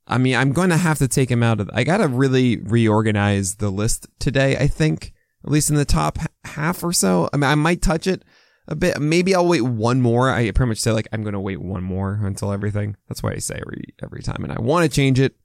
I 0.07 0.17
mean, 0.17 0.35
I'm 0.35 0.53
going 0.53 0.69
to 0.69 0.77
have 0.77 0.99
to 0.99 1.07
take 1.07 1.29
him 1.31 1.43
out 1.43 1.59
of. 1.59 1.69
I 1.73 1.83
got 1.83 1.97
to 1.97 2.07
really 2.07 2.57
reorganize 2.57 3.55
the 3.55 3.69
list 3.69 4.07
today. 4.19 4.57
I 4.57 4.67
think, 4.67 5.13
at 5.43 5.51
least 5.51 5.69
in 5.69 5.75
the 5.75 5.85
top 5.85 6.17
half 6.43 6.83
or 6.83 6.93
so. 6.93 7.29
I 7.33 7.37
mean, 7.37 7.49
I 7.49 7.55
might 7.55 7.81
touch 7.81 8.07
it 8.07 8.23
a 8.69 8.75
bit. 8.75 8.99
Maybe 9.01 9.35
I'll 9.35 9.47
wait 9.47 9.61
one 9.61 10.01
more. 10.01 10.29
I 10.29 10.49
pretty 10.51 10.69
much 10.69 10.79
say 10.79 10.91
like 10.91 11.07
I'm 11.11 11.23
to 11.25 11.39
wait 11.39 11.61
one 11.61 11.83
more 11.83 12.21
until 12.23 12.53
everything. 12.53 12.95
That's 13.09 13.21
why 13.21 13.33
I 13.33 13.39
say 13.39 13.59
every 13.59 13.93
every 14.01 14.23
time, 14.23 14.43
and 14.43 14.53
I 14.53 14.61
want 14.61 14.89
to 14.89 14.95
change 14.95 15.19
it, 15.19 15.35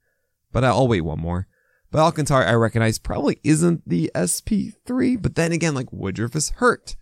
but 0.53 0.63
I'll 0.63 0.87
wait 0.87 1.01
one 1.01 1.19
more. 1.19 1.47
But 1.91 1.99
Alcantara, 1.99 2.49
I 2.49 2.53
recognize 2.53 2.99
probably 2.99 3.39
isn't 3.43 3.87
the 3.87 4.11
SP3. 4.15 5.21
But 5.21 5.35
then 5.35 5.51
again, 5.51 5.75
like 5.75 5.91
Woodruff 5.91 6.35
is 6.35 6.51
hurt 6.51 6.95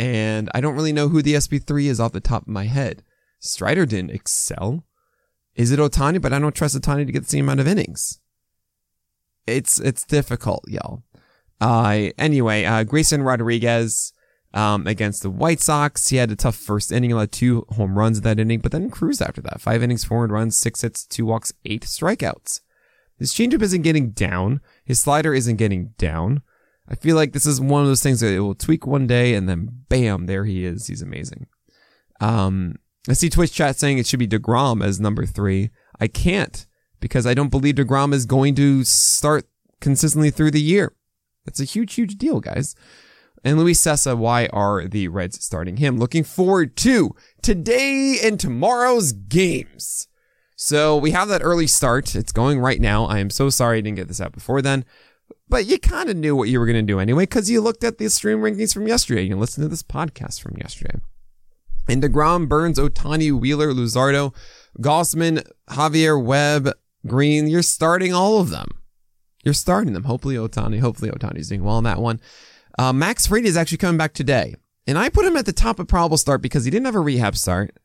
and 0.00 0.48
I 0.54 0.62
don't 0.62 0.74
really 0.74 0.92
know 0.92 1.08
who 1.08 1.20
the 1.20 1.34
SP3 1.34 1.84
is 1.84 2.00
off 2.00 2.12
the 2.12 2.20
top 2.20 2.42
of 2.42 2.48
my 2.48 2.64
head. 2.64 3.02
Strider 3.38 3.84
didn't 3.84 4.12
excel. 4.12 4.84
Is 5.54 5.72
it 5.72 5.78
Ohtani? 5.78 6.22
But 6.22 6.32
I 6.32 6.38
don't 6.38 6.54
trust 6.54 6.74
Ohtani 6.74 7.04
to 7.06 7.12
get 7.12 7.24
the 7.24 7.28
same 7.28 7.44
amount 7.44 7.60
of 7.60 7.68
innings. 7.68 8.18
It's 9.46 9.78
it's 9.78 10.04
difficult, 10.04 10.64
y'all. 10.68 11.02
Uh, 11.60 12.10
anyway, 12.16 12.64
uh, 12.64 12.84
Grayson 12.84 13.22
Rodriguez 13.22 14.12
um, 14.52 14.86
against 14.86 15.22
the 15.22 15.30
White 15.30 15.60
Sox. 15.60 16.08
He 16.08 16.16
had 16.16 16.30
a 16.30 16.36
tough 16.36 16.56
first 16.56 16.90
inning, 16.92 17.12
allowed 17.12 17.32
two 17.32 17.66
home 17.70 17.98
runs 17.98 18.18
in 18.18 18.24
that 18.24 18.40
inning, 18.40 18.60
but 18.60 18.72
then 18.72 18.90
cruised 18.90 19.22
after 19.22 19.40
that. 19.42 19.60
Five 19.60 19.82
innings, 19.82 20.04
four 20.04 20.26
runs, 20.26 20.56
six 20.56 20.82
hits, 20.82 21.06
two 21.06 21.26
walks, 21.26 21.52
eight 21.64 21.82
strikeouts. 21.82 22.60
His 23.18 23.34
changeup 23.34 23.62
isn't 23.62 23.82
getting 23.82 24.10
down. 24.10 24.60
His 24.84 24.98
slider 24.98 25.34
isn't 25.34 25.56
getting 25.56 25.88
down. 25.98 26.42
I 26.88 26.94
feel 26.94 27.14
like 27.14 27.32
this 27.32 27.46
is 27.46 27.60
one 27.60 27.82
of 27.82 27.86
those 27.86 28.02
things 28.02 28.20
that 28.20 28.32
it 28.32 28.40
will 28.40 28.54
tweak 28.54 28.86
one 28.86 29.06
day 29.06 29.34
and 29.34 29.48
then 29.48 29.84
bam, 29.88 30.26
there 30.26 30.44
he 30.44 30.64
is. 30.64 30.88
He's 30.88 31.02
amazing. 31.02 31.46
Um, 32.20 32.76
I 33.08 33.12
see 33.12 33.30
Twitch 33.30 33.52
chat 33.52 33.78
saying 33.78 33.98
it 33.98 34.06
should 34.06 34.18
be 34.18 34.26
DeGrom 34.26 34.84
as 34.84 34.98
number 34.98 35.24
three. 35.24 35.70
I 36.00 36.08
can't 36.08 36.66
because 36.98 37.26
I 37.26 37.34
don't 37.34 37.50
believe 37.50 37.76
DeGrom 37.76 38.12
is 38.12 38.26
going 38.26 38.54
to 38.56 38.84
start 38.84 39.46
consistently 39.80 40.30
through 40.30 40.50
the 40.50 40.60
year. 40.60 40.94
That's 41.44 41.60
a 41.60 41.64
huge, 41.64 41.94
huge 41.94 42.16
deal, 42.16 42.40
guys. 42.40 42.74
And 43.42 43.58
Luis 43.58 43.80
Cessa, 43.80 44.16
why 44.16 44.46
are 44.52 44.86
the 44.86 45.08
Reds 45.08 45.42
starting 45.42 45.78
him? 45.78 45.98
Looking 45.98 46.24
forward 46.24 46.76
to 46.78 47.14
today 47.42 48.18
and 48.22 48.38
tomorrow's 48.38 49.12
games. 49.12 50.08
So 50.56 50.96
we 50.96 51.12
have 51.12 51.28
that 51.28 51.42
early 51.42 51.66
start. 51.66 52.14
It's 52.14 52.32
going 52.32 52.60
right 52.60 52.80
now. 52.80 53.06
I 53.06 53.18
am 53.18 53.30
so 53.30 53.48
sorry 53.48 53.78
I 53.78 53.80
didn't 53.80 53.96
get 53.96 54.08
this 54.08 54.20
out 54.20 54.32
before 54.32 54.60
then. 54.60 54.84
But 55.48 55.64
you 55.64 55.78
kind 55.78 56.10
of 56.10 56.16
knew 56.16 56.36
what 56.36 56.48
you 56.48 56.60
were 56.60 56.66
going 56.66 56.76
to 56.76 56.92
do 56.92 57.00
anyway 57.00 57.22
because 57.22 57.50
you 57.50 57.60
looked 57.62 57.82
at 57.82 57.96
the 57.96 58.10
stream 58.10 58.40
rankings 58.40 58.74
from 58.74 58.86
yesterday. 58.86 59.22
You 59.22 59.36
listened 59.36 59.64
to 59.64 59.68
this 59.68 59.82
podcast 59.82 60.40
from 60.40 60.56
yesterday. 60.58 61.00
And 61.88 62.02
DeGrom, 62.02 62.46
Burns, 62.46 62.78
Ohtani, 62.78 63.32
Wheeler, 63.32 63.72
Luzardo, 63.72 64.34
Gausman, 64.80 65.44
Javier, 65.70 66.22
Webb, 66.22 66.72
Greene. 67.06 67.48
You're 67.48 67.62
starting 67.62 68.12
all 68.12 68.38
of 68.38 68.50
them. 68.50 68.68
You're 69.42 69.54
starting 69.54 69.94
them. 69.94 70.04
Hopefully 70.04 70.36
Ohtani. 70.36 70.80
Hopefully 70.80 71.10
Ohtani's 71.10 71.48
doing 71.48 71.64
well 71.64 71.78
in 71.78 71.84
that 71.84 72.00
one. 72.00 72.20
Uh, 72.78 72.92
Max 72.92 73.26
Fried 73.26 73.44
is 73.44 73.56
actually 73.56 73.78
coming 73.78 73.98
back 73.98 74.14
today. 74.14 74.54
And 74.86 74.98
I 74.98 75.08
put 75.08 75.26
him 75.26 75.36
at 75.36 75.46
the 75.46 75.52
top 75.52 75.78
of 75.78 75.88
probable 75.88 76.16
start 76.16 76.42
because 76.42 76.64
he 76.64 76.70
didn't 76.70 76.86
have 76.86 76.94
a 76.94 77.00
rehab 77.00 77.36
start. 77.36 77.76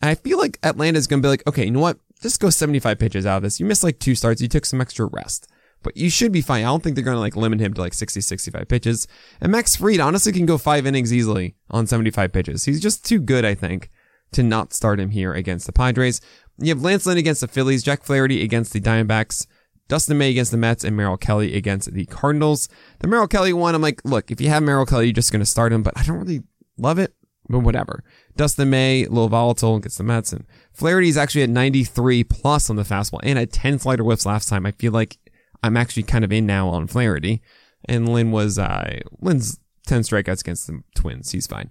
And 0.00 0.08
I 0.08 0.14
feel 0.14 0.38
like 0.38 0.58
Atlanta's 0.62 1.06
going 1.06 1.22
to 1.22 1.26
be 1.26 1.30
like, 1.30 1.46
okay, 1.46 1.64
you 1.64 1.70
know 1.70 1.80
what? 1.80 1.98
Just 2.20 2.40
go 2.40 2.50
75 2.50 2.98
pitches 2.98 3.26
out 3.26 3.38
of 3.38 3.42
this. 3.42 3.58
You 3.58 3.66
missed 3.66 3.82
like 3.82 3.98
two 3.98 4.14
starts. 4.14 4.40
You 4.40 4.48
took 4.48 4.66
some 4.66 4.80
extra 4.80 5.06
rest 5.06 5.48
but 5.82 5.96
you 5.96 6.10
should 6.10 6.32
be 6.32 6.40
fine. 6.40 6.64
I 6.64 6.68
don't 6.68 6.82
think 6.82 6.96
they're 6.96 7.04
going 7.04 7.16
to 7.16 7.20
like 7.20 7.36
limit 7.36 7.60
him 7.60 7.74
to 7.74 7.80
like 7.80 7.94
60, 7.94 8.20
65 8.20 8.68
pitches. 8.68 9.06
And 9.40 9.52
Max 9.52 9.76
Fried 9.76 10.00
honestly 10.00 10.32
can 10.32 10.46
go 10.46 10.58
five 10.58 10.86
innings 10.86 11.12
easily 11.12 11.56
on 11.70 11.86
75 11.86 12.32
pitches. 12.32 12.64
He's 12.64 12.80
just 12.80 13.04
too 13.04 13.20
good, 13.20 13.44
I 13.44 13.54
think, 13.54 13.90
to 14.32 14.42
not 14.42 14.72
start 14.72 15.00
him 15.00 15.10
here 15.10 15.32
against 15.32 15.66
the 15.66 15.72
Padres. 15.72 16.20
You 16.58 16.68
have 16.70 16.82
Lance 16.82 17.06
Lynn 17.06 17.18
against 17.18 17.40
the 17.40 17.48
Phillies, 17.48 17.82
Jack 17.82 18.04
Flaherty 18.04 18.42
against 18.42 18.72
the 18.72 18.80
Diamondbacks, 18.80 19.46
Dustin 19.92 20.16
May 20.16 20.30
against 20.30 20.50
the 20.50 20.56
Mets, 20.56 20.84
and 20.84 20.96
Merrill 20.96 21.18
Kelly 21.18 21.54
against 21.54 21.92
the 21.92 22.06
Cardinals. 22.06 22.66
The 23.00 23.08
Merrill 23.08 23.28
Kelly 23.28 23.52
one, 23.52 23.74
I'm 23.74 23.82
like, 23.82 24.00
look, 24.06 24.30
if 24.30 24.40
you 24.40 24.48
have 24.48 24.62
Merrill 24.62 24.86
Kelly, 24.86 25.04
you're 25.04 25.12
just 25.12 25.30
going 25.30 25.40
to 25.40 25.44
start 25.44 25.70
him, 25.70 25.82
but 25.82 25.92
I 25.98 26.02
don't 26.02 26.16
really 26.16 26.44
love 26.78 26.98
it, 26.98 27.14
but 27.46 27.58
whatever. 27.58 28.02
Dustin 28.34 28.70
May, 28.70 29.04
a 29.04 29.10
little 29.10 29.28
volatile 29.28 29.76
against 29.76 29.98
the 29.98 30.04
Mets, 30.04 30.32
and 30.32 30.46
Flaherty's 30.72 31.18
actually 31.18 31.42
at 31.42 31.50
93 31.50 32.24
plus 32.24 32.70
on 32.70 32.76
the 32.76 32.84
fastball 32.84 33.20
and 33.22 33.38
had 33.38 33.52
10 33.52 33.80
slider 33.80 34.02
whiffs 34.02 34.24
last 34.24 34.48
time. 34.48 34.64
I 34.64 34.70
feel 34.70 34.92
like 34.92 35.18
I'm 35.62 35.76
actually 35.76 36.04
kind 36.04 36.24
of 36.24 36.32
in 36.32 36.46
now 36.46 36.70
on 36.70 36.86
Flaherty. 36.86 37.42
And 37.84 38.08
Lynn 38.08 38.30
was, 38.30 38.58
uh, 38.58 38.98
Lynn's 39.20 39.60
10 39.88 40.04
strikeouts 40.04 40.40
against 40.40 40.68
the 40.68 40.82
Twins. 40.94 41.32
He's 41.32 41.46
fine. 41.46 41.70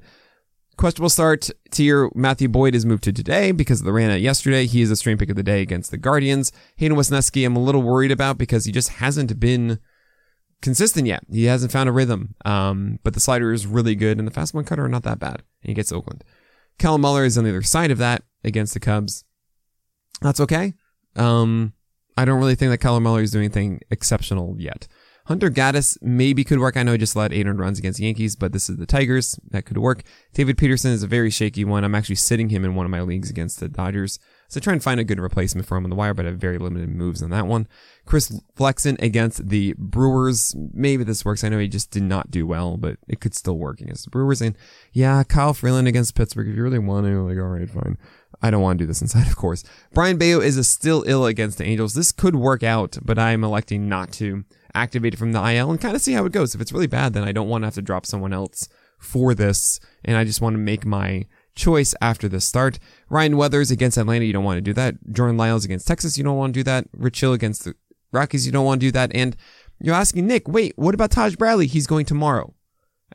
Questionable 0.78 1.10
start 1.10 1.50
tier. 1.70 2.10
Matthew 2.16 2.48
Boyd 2.48 2.74
is 2.74 2.86
moved 2.86 3.04
to 3.04 3.14
today 3.14 3.52
because 3.52 3.82
of 3.82 3.86
the 3.86 3.94
ran 3.94 4.10
out 4.10 4.22
yesterday. 4.22 4.66
He 4.66 4.82
is 4.82 4.90
a 4.90 4.96
stream 4.96 5.18
pick 5.18 5.30
of 5.30 5.36
the 5.36 5.44
day 5.44 5.62
against 5.62 5.92
the 5.92 5.98
Guardians. 5.98 6.52
Hayden 6.78 6.98
Wesneski, 6.98 7.46
I'm 7.46 7.56
a 7.56 7.64
little 7.64 7.84
worried 7.84 8.12
about 8.12 8.38
because 8.38 8.66
he 8.66 8.72
just 8.72 8.90
hasn't 8.90 9.40
been 9.40 9.80
consistent 10.62 11.08
yet. 11.08 11.24
He 11.32 11.46
hasn't 11.46 11.72
found 11.72 11.90
a 11.90 11.92
rhythm. 11.92 12.36
Um, 12.46 13.00
but 13.04 13.14
the 13.14 13.20
slider 13.20 13.52
is 13.52 13.68
really 13.68 13.96
good 13.96 14.18
and 14.18 14.28
the 14.28 14.32
fastball 14.32 14.60
and 14.60 14.68
cutter 14.68 14.86
are 14.86 14.90
not 14.90 15.04
that 15.04 15.20
bad. 15.20 15.44
And 15.62 15.70
he 15.70 15.74
gets 15.74 15.92
Oakland. 15.92 16.24
Kellen 16.80 17.02
Muller 17.02 17.26
is 17.26 17.38
on 17.38 17.44
the 17.44 17.52
other 17.52 17.62
side 17.62 17.92
of 17.92 18.00
that 18.00 18.24
against 18.44 18.74
the 18.74 18.80
Cubs. 18.80 19.24
That's 20.22 20.40
okay. 20.40 20.74
Um, 21.16 21.74
I 22.18 22.26
don't 22.26 22.40
really 22.40 22.56
think 22.56 22.72
that 22.72 22.80
Kyle 22.80 23.00
Muller 23.00 23.22
is 23.22 23.32
doing 23.32 23.46
anything 23.46 23.82
exceptional 23.90 24.56
yet. 24.58 24.88
Hunter 25.32 25.50
Gaddis 25.50 25.98
maybe 26.02 26.44
could 26.44 26.60
work. 26.60 26.76
I 26.76 26.84
know 26.84 26.92
he 26.92 26.98
just 26.98 27.16
led 27.16 27.32
800 27.32 27.58
runs 27.58 27.80
against 27.80 28.00
the 28.00 28.04
Yankees, 28.06 28.36
but 28.36 28.52
this 28.52 28.70
is 28.70 28.76
the 28.76 28.86
Tigers. 28.86 29.40
That 29.52 29.64
could 29.64 29.78
work. 29.78 30.04
David 30.34 30.58
Peterson 30.58 30.92
is 30.92 31.04
a 31.04 31.08
very 31.08 31.30
shaky 31.30 31.64
one. 31.64 31.86
I'm 31.86 31.96
actually 31.96 32.16
sitting 32.16 32.50
him 32.50 32.66
in 32.66 32.76
one 32.76 32.86
of 32.86 32.90
my 32.90 33.00
leagues 33.00 33.30
against 33.30 33.62
the 33.62 33.70
Dodgers. 33.70 34.20
So 34.52 34.60
try 34.60 34.74
and 34.74 34.84
find 34.84 35.00
a 35.00 35.06
good 35.06 35.22
replacement 35.22 35.66
for 35.66 35.78
him 35.78 35.86
on 35.86 35.90
the 35.90 35.96
wire, 35.96 36.14
but 36.14 36.26
have 36.26 36.38
very 36.38 36.58
limited 36.58 36.90
moves 36.90 37.24
on 37.24 37.30
that 37.30 37.48
one. 37.48 37.70
Chris 38.04 38.38
Flexen 38.54 38.98
against 39.00 39.48
the 39.48 39.74
Brewers. 39.78 40.54
Maybe 40.74 41.06
this 41.06 41.24
works. 41.24 41.46
I 41.46 41.48
know 41.48 41.58
he 41.58 41.70
just 41.70 41.90
did 41.90 42.04
not 42.04 42.30
do 42.30 42.46
well, 42.46 42.76
but 42.76 42.98
it 43.08 43.22
could 43.22 43.34
still 43.34 43.58
work 43.58 43.80
against 43.80 44.04
the 44.04 44.10
Brewers. 44.10 44.42
And 44.42 44.58
yeah, 44.92 45.24
Kyle 45.24 45.54
Freeland 45.54 45.88
against 45.88 46.16
Pittsburgh. 46.16 46.50
If 46.50 46.58
you 46.58 46.64
really 46.64 46.80
want 46.80 47.06
to, 47.06 47.24
like, 47.24 47.38
all 47.38 47.44
right, 47.46 47.70
fine. 47.70 47.98
I 48.42 48.52
don't 48.52 48.62
want 48.62 48.78
to 48.78 48.84
do 48.84 48.88
this 48.88 49.02
inside, 49.02 49.28
of 49.28 49.38
course. 49.38 49.64
Brayan 49.94 50.18
Bello 50.18 50.42
is 50.42 50.68
still 50.68 51.06
ill 51.08 51.26
against 51.26 51.58
the 51.58 51.64
Angels. 51.64 51.94
This 51.94 52.12
could 52.12 52.36
work 52.36 52.62
out, 52.62 52.98
but 53.02 53.18
I'm 53.18 53.46
electing 53.46 53.88
not 53.88 54.12
to 54.14 54.44
activate 54.74 55.14
it 55.14 55.18
from 55.18 55.32
the 55.32 55.40
IL 55.40 55.72
and 55.72 55.80
kind 55.80 55.96
of 55.96 56.02
see 56.02 56.12
how 56.12 56.26
it 56.26 56.34
goes. 56.34 56.54
If 56.54 56.60
it's 56.60 56.74
really 56.74 56.88
bad, 56.88 57.14
then 57.14 57.24
I 57.24 57.32
don't 57.32 57.48
want 57.48 57.62
to 57.62 57.68
have 57.68 57.76
to 57.76 57.82
drop 57.82 58.06
someone 58.06 58.34
else 58.34 58.68
for 59.00 59.34
this, 59.34 59.80
and 60.04 60.18
I 60.18 60.26
just 60.26 60.42
want 60.42 60.56
to 60.56 60.60
make 60.60 60.86
my 60.86 61.26
choice 61.56 61.94
after 62.02 62.28
the 62.28 62.42
start. 62.42 62.80
Ryan 63.10 63.38
Weathers 63.38 63.72
against 63.72 63.98
Atlanta, 63.98 64.26
you 64.26 64.34
don't 64.34 64.44
want 64.44 64.58
to 64.58 64.62
do 64.62 64.74
that. 64.74 64.96
Jordan 65.12 65.38
Lyles 65.38 65.66
against 65.66 65.88
Texas, 65.88 66.18
you 66.18 66.24
don't 66.24 66.38
want 66.38 66.54
to 66.54 66.60
do 66.60 66.64
that. 66.64 66.88
Rich 66.94 67.20
Hill 67.20 67.34
against 67.34 67.66
the 67.66 67.76
Rockies, 68.12 68.46
you 68.46 68.52
don't 68.52 68.66
want 68.66 68.82
to 68.82 68.88
do 68.88 68.92
that. 68.92 69.12
And 69.14 69.36
you're 69.80 69.96
asking 69.96 70.28
Nick, 70.28 70.48
wait, 70.48 70.74
what 70.76 70.94
about 70.94 71.12
Taj 71.12 71.36
Bradley? 71.36 71.68
He's 71.68 71.88
going 71.88 72.06
tomorrow 72.06 72.54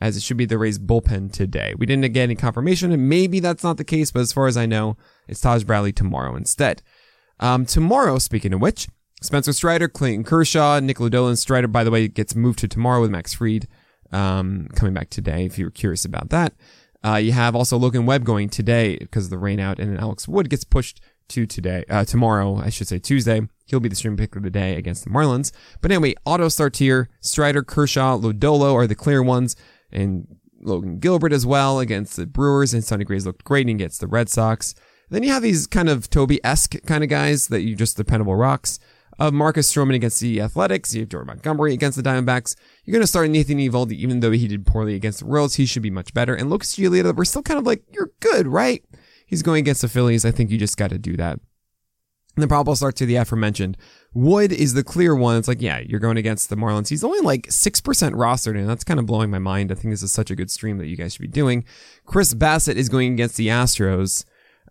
as 0.00 0.16
it 0.16 0.22
should 0.22 0.36
be 0.36 0.44
the 0.44 0.58
Rays 0.58 0.78
bullpen 0.78 1.32
today. 1.32 1.74
We 1.76 1.86
didn't 1.86 2.12
get 2.12 2.22
any 2.22 2.34
confirmation, 2.34 2.92
and 2.92 3.08
maybe 3.08 3.40
that's 3.40 3.64
not 3.64 3.76
the 3.76 3.84
case, 3.84 4.10
but 4.10 4.20
as 4.20 4.32
far 4.32 4.46
as 4.46 4.56
I 4.56 4.66
know, 4.66 4.96
it's 5.26 5.40
Taj 5.40 5.64
Bradley 5.64 5.92
tomorrow 5.92 6.36
instead. 6.36 6.82
Um, 7.40 7.66
tomorrow, 7.66 8.18
speaking 8.18 8.52
of 8.52 8.60
which, 8.60 8.88
Spencer 9.22 9.52
Strider, 9.52 9.88
Clayton 9.88 10.24
Kershaw, 10.24 10.80
Nick 10.80 10.98
Lodolo, 10.98 11.36
Strider, 11.36 11.68
by 11.68 11.84
the 11.84 11.90
way, 11.90 12.08
gets 12.08 12.34
moved 12.34 12.58
to 12.60 12.68
tomorrow 12.68 13.00
with 13.00 13.10
Max 13.10 13.34
Fried 13.34 13.66
um, 14.12 14.68
coming 14.74 14.94
back 14.94 15.10
today, 15.10 15.44
if 15.44 15.58
you 15.58 15.64
were 15.64 15.70
curious 15.70 16.04
about 16.04 16.30
that. 16.30 16.52
Uh, 17.06 17.16
you 17.16 17.30
have 17.32 17.54
also 17.54 17.76
Logan 17.76 18.04
Webb 18.04 18.24
going 18.24 18.48
today 18.48 18.96
because 18.98 19.24
of 19.24 19.30
the 19.30 19.38
rain 19.38 19.60
out, 19.60 19.78
and 19.78 19.92
then 19.92 20.00
Alex 20.00 20.26
Wood 20.26 20.50
gets 20.50 20.64
pushed 20.64 21.00
to 21.28 21.46
today, 21.46 21.84
uh, 21.88 22.04
tomorrow, 22.04 22.56
I 22.56 22.68
should 22.68 22.88
say 22.88 22.98
Tuesday. 22.98 23.42
He'll 23.66 23.80
be 23.80 23.88
the 23.88 23.96
stream 23.96 24.16
pick 24.16 24.34
of 24.34 24.42
the 24.42 24.50
day 24.50 24.76
against 24.76 25.04
the 25.04 25.10
Marlins. 25.10 25.52
But 25.80 25.90
anyway, 25.90 26.14
auto 26.24 26.48
start 26.48 26.76
here. 26.76 27.08
Strider, 27.20 27.62
Kershaw, 27.62 28.16
Lodolo 28.18 28.74
are 28.74 28.86
the 28.86 28.94
clear 28.94 29.22
ones 29.22 29.56
and 29.90 30.26
Logan 30.60 30.98
Gilbert 30.98 31.32
as 31.32 31.46
well 31.46 31.78
against 31.78 32.16
the 32.16 32.26
Brewers, 32.26 32.74
and 32.74 32.84
Sonny 32.84 33.04
Gray's 33.04 33.26
looked 33.26 33.44
great 33.44 33.68
against 33.68 34.00
the 34.00 34.06
Red 34.06 34.28
Sox. 34.28 34.74
Then 35.08 35.22
you 35.22 35.30
have 35.30 35.42
these 35.42 35.66
kind 35.66 35.88
of 35.88 36.10
Toby 36.10 36.40
esque 36.44 36.74
kind 36.86 37.04
of 37.04 37.10
guys 37.10 37.48
that 37.48 37.62
you 37.62 37.76
just 37.76 37.96
dependable 37.96 38.34
rocks. 38.34 38.80
Of 39.18 39.32
Marcus 39.32 39.72
Stroman 39.72 39.94
against 39.94 40.20
the 40.20 40.42
Athletics. 40.42 40.94
You 40.94 41.00
have 41.00 41.08
Jordan 41.08 41.28
Montgomery 41.28 41.72
against 41.72 41.96
the 41.96 42.08
Diamondbacks. 42.08 42.54
You're 42.84 42.92
going 42.92 43.02
to 43.02 43.06
start 43.06 43.30
Nathan 43.30 43.58
Eovaldi, 43.58 43.92
even 43.92 44.20
though 44.20 44.30
he 44.30 44.46
did 44.46 44.66
poorly 44.66 44.94
against 44.94 45.20
the 45.20 45.24
Royals. 45.24 45.54
He 45.54 45.64
should 45.64 45.82
be 45.82 45.90
much 45.90 46.12
better. 46.12 46.34
And 46.34 46.50
Lucas 46.50 46.76
Giolito, 46.76 47.16
we're 47.16 47.24
still 47.24 47.42
kind 47.42 47.58
of 47.58 47.64
like, 47.64 47.82
you're 47.92 48.10
good, 48.20 48.46
right? 48.46 48.84
He's 49.26 49.42
going 49.42 49.60
against 49.60 49.80
the 49.80 49.88
Phillies. 49.88 50.26
I 50.26 50.32
think 50.32 50.50
you 50.50 50.58
just 50.58 50.76
got 50.76 50.90
to 50.90 50.98
do 50.98 51.16
that. 51.16 51.40
And 52.36 52.42
the 52.42 52.48
probable 52.48 52.76
start 52.76 52.96
to 52.96 53.06
the 53.06 53.16
aforementioned. 53.16 53.78
Wood 54.12 54.52
is 54.52 54.74
the 54.74 54.84
clear 54.84 55.16
one. 55.16 55.38
It's 55.38 55.48
like, 55.48 55.62
yeah, 55.62 55.78
you're 55.78 55.98
going 55.98 56.18
against 56.18 56.50
the 56.50 56.56
Marlins. 56.56 56.88
He's 56.88 57.02
only 57.02 57.20
like 57.20 57.46
6% 57.46 57.80
rostered, 58.12 58.58
and 58.58 58.68
that's 58.68 58.84
kind 58.84 59.00
of 59.00 59.06
blowing 59.06 59.30
my 59.30 59.38
mind. 59.38 59.72
I 59.72 59.74
think 59.74 59.94
this 59.94 60.02
is 60.02 60.12
such 60.12 60.30
a 60.30 60.36
good 60.36 60.50
stream 60.50 60.76
that 60.76 60.86
you 60.86 60.96
guys 60.96 61.14
should 61.14 61.22
be 61.22 61.28
doing. 61.28 61.64
Chris 62.04 62.34
Bassitt 62.34 62.76
is 62.76 62.90
going 62.90 63.14
against 63.14 63.38
the 63.38 63.48
Astros. 63.48 64.26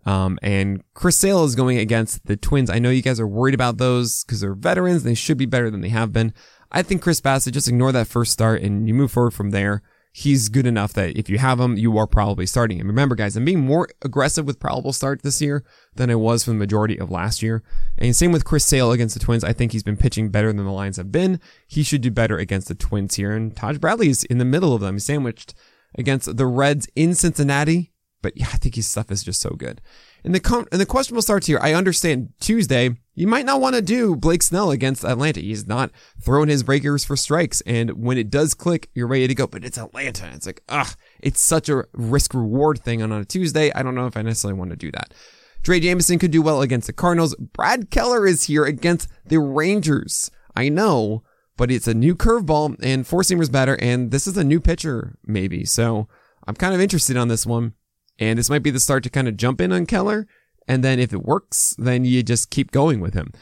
Um, 0.06 0.38
and 0.40 0.82
Chris 0.94 1.18
Sale 1.18 1.44
is 1.44 1.56
going 1.56 1.78
against 1.78 2.26
the 2.26 2.36
Twins. 2.36 2.70
I 2.70 2.78
know 2.78 2.90
you 2.90 3.02
guys 3.02 3.20
are 3.20 3.26
worried 3.26 3.54
about 3.54 3.76
those 3.76 4.24
because 4.24 4.40
they're 4.40 4.54
veterans. 4.54 5.02
They 5.02 5.14
should 5.14 5.36
be 5.36 5.46
better 5.46 5.68
than 5.68 5.80
they 5.80 5.88
have 5.88 6.12
been. 6.12 6.32
I 6.70 6.82
think 6.82 7.02
Chris 7.02 7.20
Bassitt, 7.20 7.52
just 7.52 7.68
ignore 7.68 7.92
that 7.92 8.06
first 8.06 8.32
start 8.32 8.62
and 8.62 8.86
you 8.86 8.94
move 8.94 9.10
forward 9.10 9.32
from 9.32 9.50
there. 9.50 9.82
He's 10.12 10.48
good 10.48 10.66
enough 10.66 10.94
that 10.94 11.18
if 11.18 11.28
you 11.28 11.36
have 11.36 11.60
him, 11.60 11.76
you 11.76 11.98
are 11.98 12.06
probably 12.06 12.46
starting 12.46 12.78
him. 12.78 12.86
Remember, 12.86 13.14
guys, 13.14 13.36
I'm 13.36 13.44
being 13.44 13.66
more 13.66 13.88
aggressive 14.00 14.46
with 14.46 14.58
probable 14.58 14.94
start 14.94 15.20
this 15.22 15.42
year 15.42 15.62
than 15.94 16.10
I 16.10 16.14
was 16.14 16.42
for 16.42 16.52
the 16.52 16.56
majority 16.56 16.98
of 16.98 17.10
last 17.10 17.42
year. 17.42 17.62
And 17.98 18.16
same 18.16 18.32
with 18.32 18.44
Chris 18.44 18.64
Sale 18.64 18.92
against 18.92 19.14
the 19.14 19.20
Twins. 19.20 19.44
I 19.44 19.52
think 19.52 19.72
he's 19.72 19.82
been 19.82 19.98
pitching 19.98 20.30
better 20.30 20.52
than 20.52 20.64
the 20.64 20.70
Lions 20.70 20.96
have 20.96 21.12
been. 21.12 21.38
He 21.66 21.82
should 21.82 22.00
do 22.00 22.10
better 22.10 22.38
against 22.38 22.68
the 22.68 22.74
Twins 22.74 23.16
here. 23.16 23.32
And 23.32 23.54
Taj 23.54 23.76
Bradley's 23.76 24.24
in 24.24 24.38
the 24.38 24.46
middle 24.46 24.74
of 24.74 24.80
them. 24.80 24.94
He's 24.94 25.04
sandwiched 25.04 25.52
against 25.98 26.34
the 26.34 26.46
Reds 26.46 26.88
in 26.96 27.14
Cincinnati. 27.14 27.92
But 28.26 28.36
yeah, 28.36 28.48
I 28.52 28.56
think 28.56 28.74
his 28.74 28.88
stuff 28.88 29.12
is 29.12 29.22
just 29.22 29.40
so 29.40 29.50
good. 29.50 29.80
And 30.24 30.34
the 30.34 30.40
com- 30.40 30.66
and 30.72 30.80
the 30.80 30.84
questionable 30.84 31.22
starts 31.22 31.46
here. 31.46 31.60
I 31.62 31.74
understand 31.74 32.30
Tuesday. 32.40 32.96
You 33.14 33.28
might 33.28 33.46
not 33.46 33.60
want 33.60 33.76
to 33.76 33.80
do 33.80 34.16
Blake 34.16 34.42
Snell 34.42 34.72
against 34.72 35.04
Atlanta. 35.04 35.38
He's 35.38 35.68
not 35.68 35.92
throwing 36.20 36.48
his 36.48 36.64
breakers 36.64 37.04
for 37.04 37.16
strikes. 37.16 37.60
And 37.60 38.02
when 38.02 38.18
it 38.18 38.28
does 38.28 38.52
click, 38.52 38.90
you're 38.94 39.06
ready 39.06 39.28
to 39.28 39.34
go. 39.36 39.46
But 39.46 39.64
it's 39.64 39.78
Atlanta. 39.78 40.28
It's 40.34 40.44
like, 40.44 40.60
ugh, 40.68 40.88
it's 41.20 41.40
such 41.40 41.68
a 41.68 41.84
risk 41.92 42.34
reward 42.34 42.80
thing 42.80 43.00
on 43.00 43.12
a 43.12 43.24
Tuesday. 43.24 43.70
I 43.72 43.84
don't 43.84 43.94
know 43.94 44.08
if 44.08 44.16
I 44.16 44.22
necessarily 44.22 44.58
want 44.58 44.70
to 44.70 44.76
do 44.76 44.90
that. 44.90 45.14
Drey 45.62 45.80
Jameson 45.80 46.18
could 46.18 46.32
do 46.32 46.42
well 46.42 46.62
against 46.62 46.88
the 46.88 46.92
Cardinals. 46.92 47.36
Brad 47.36 47.92
Keller 47.92 48.26
is 48.26 48.42
here 48.42 48.64
against 48.64 49.08
the 49.24 49.38
Rangers. 49.38 50.32
I 50.56 50.68
know, 50.68 51.22
but 51.56 51.70
it's 51.70 51.86
a 51.86 51.94
new 51.94 52.16
curveball 52.16 52.74
and 52.82 53.06
four 53.06 53.22
seamers 53.22 53.52
better. 53.52 53.76
And 53.80 54.10
this 54.10 54.26
is 54.26 54.36
a 54.36 54.42
new 54.42 54.58
pitcher, 54.58 55.16
maybe. 55.24 55.64
So 55.64 56.08
I'm 56.44 56.56
kind 56.56 56.74
of 56.74 56.80
interested 56.80 57.16
on 57.16 57.28
this 57.28 57.46
one. 57.46 57.74
And 58.18 58.38
this 58.38 58.50
might 58.50 58.62
be 58.62 58.70
the 58.70 58.80
start 58.80 59.02
to 59.04 59.10
kind 59.10 59.28
of 59.28 59.36
jump 59.36 59.60
in 59.60 59.72
on 59.72 59.86
Keller. 59.86 60.26
And 60.68 60.82
then 60.82 60.98
if 60.98 61.12
it 61.12 61.24
works, 61.24 61.74
then 61.78 62.04
you 62.04 62.22
just 62.22 62.50
keep 62.50 62.70
going 62.72 63.00
with 63.00 63.14
him. 63.14 63.32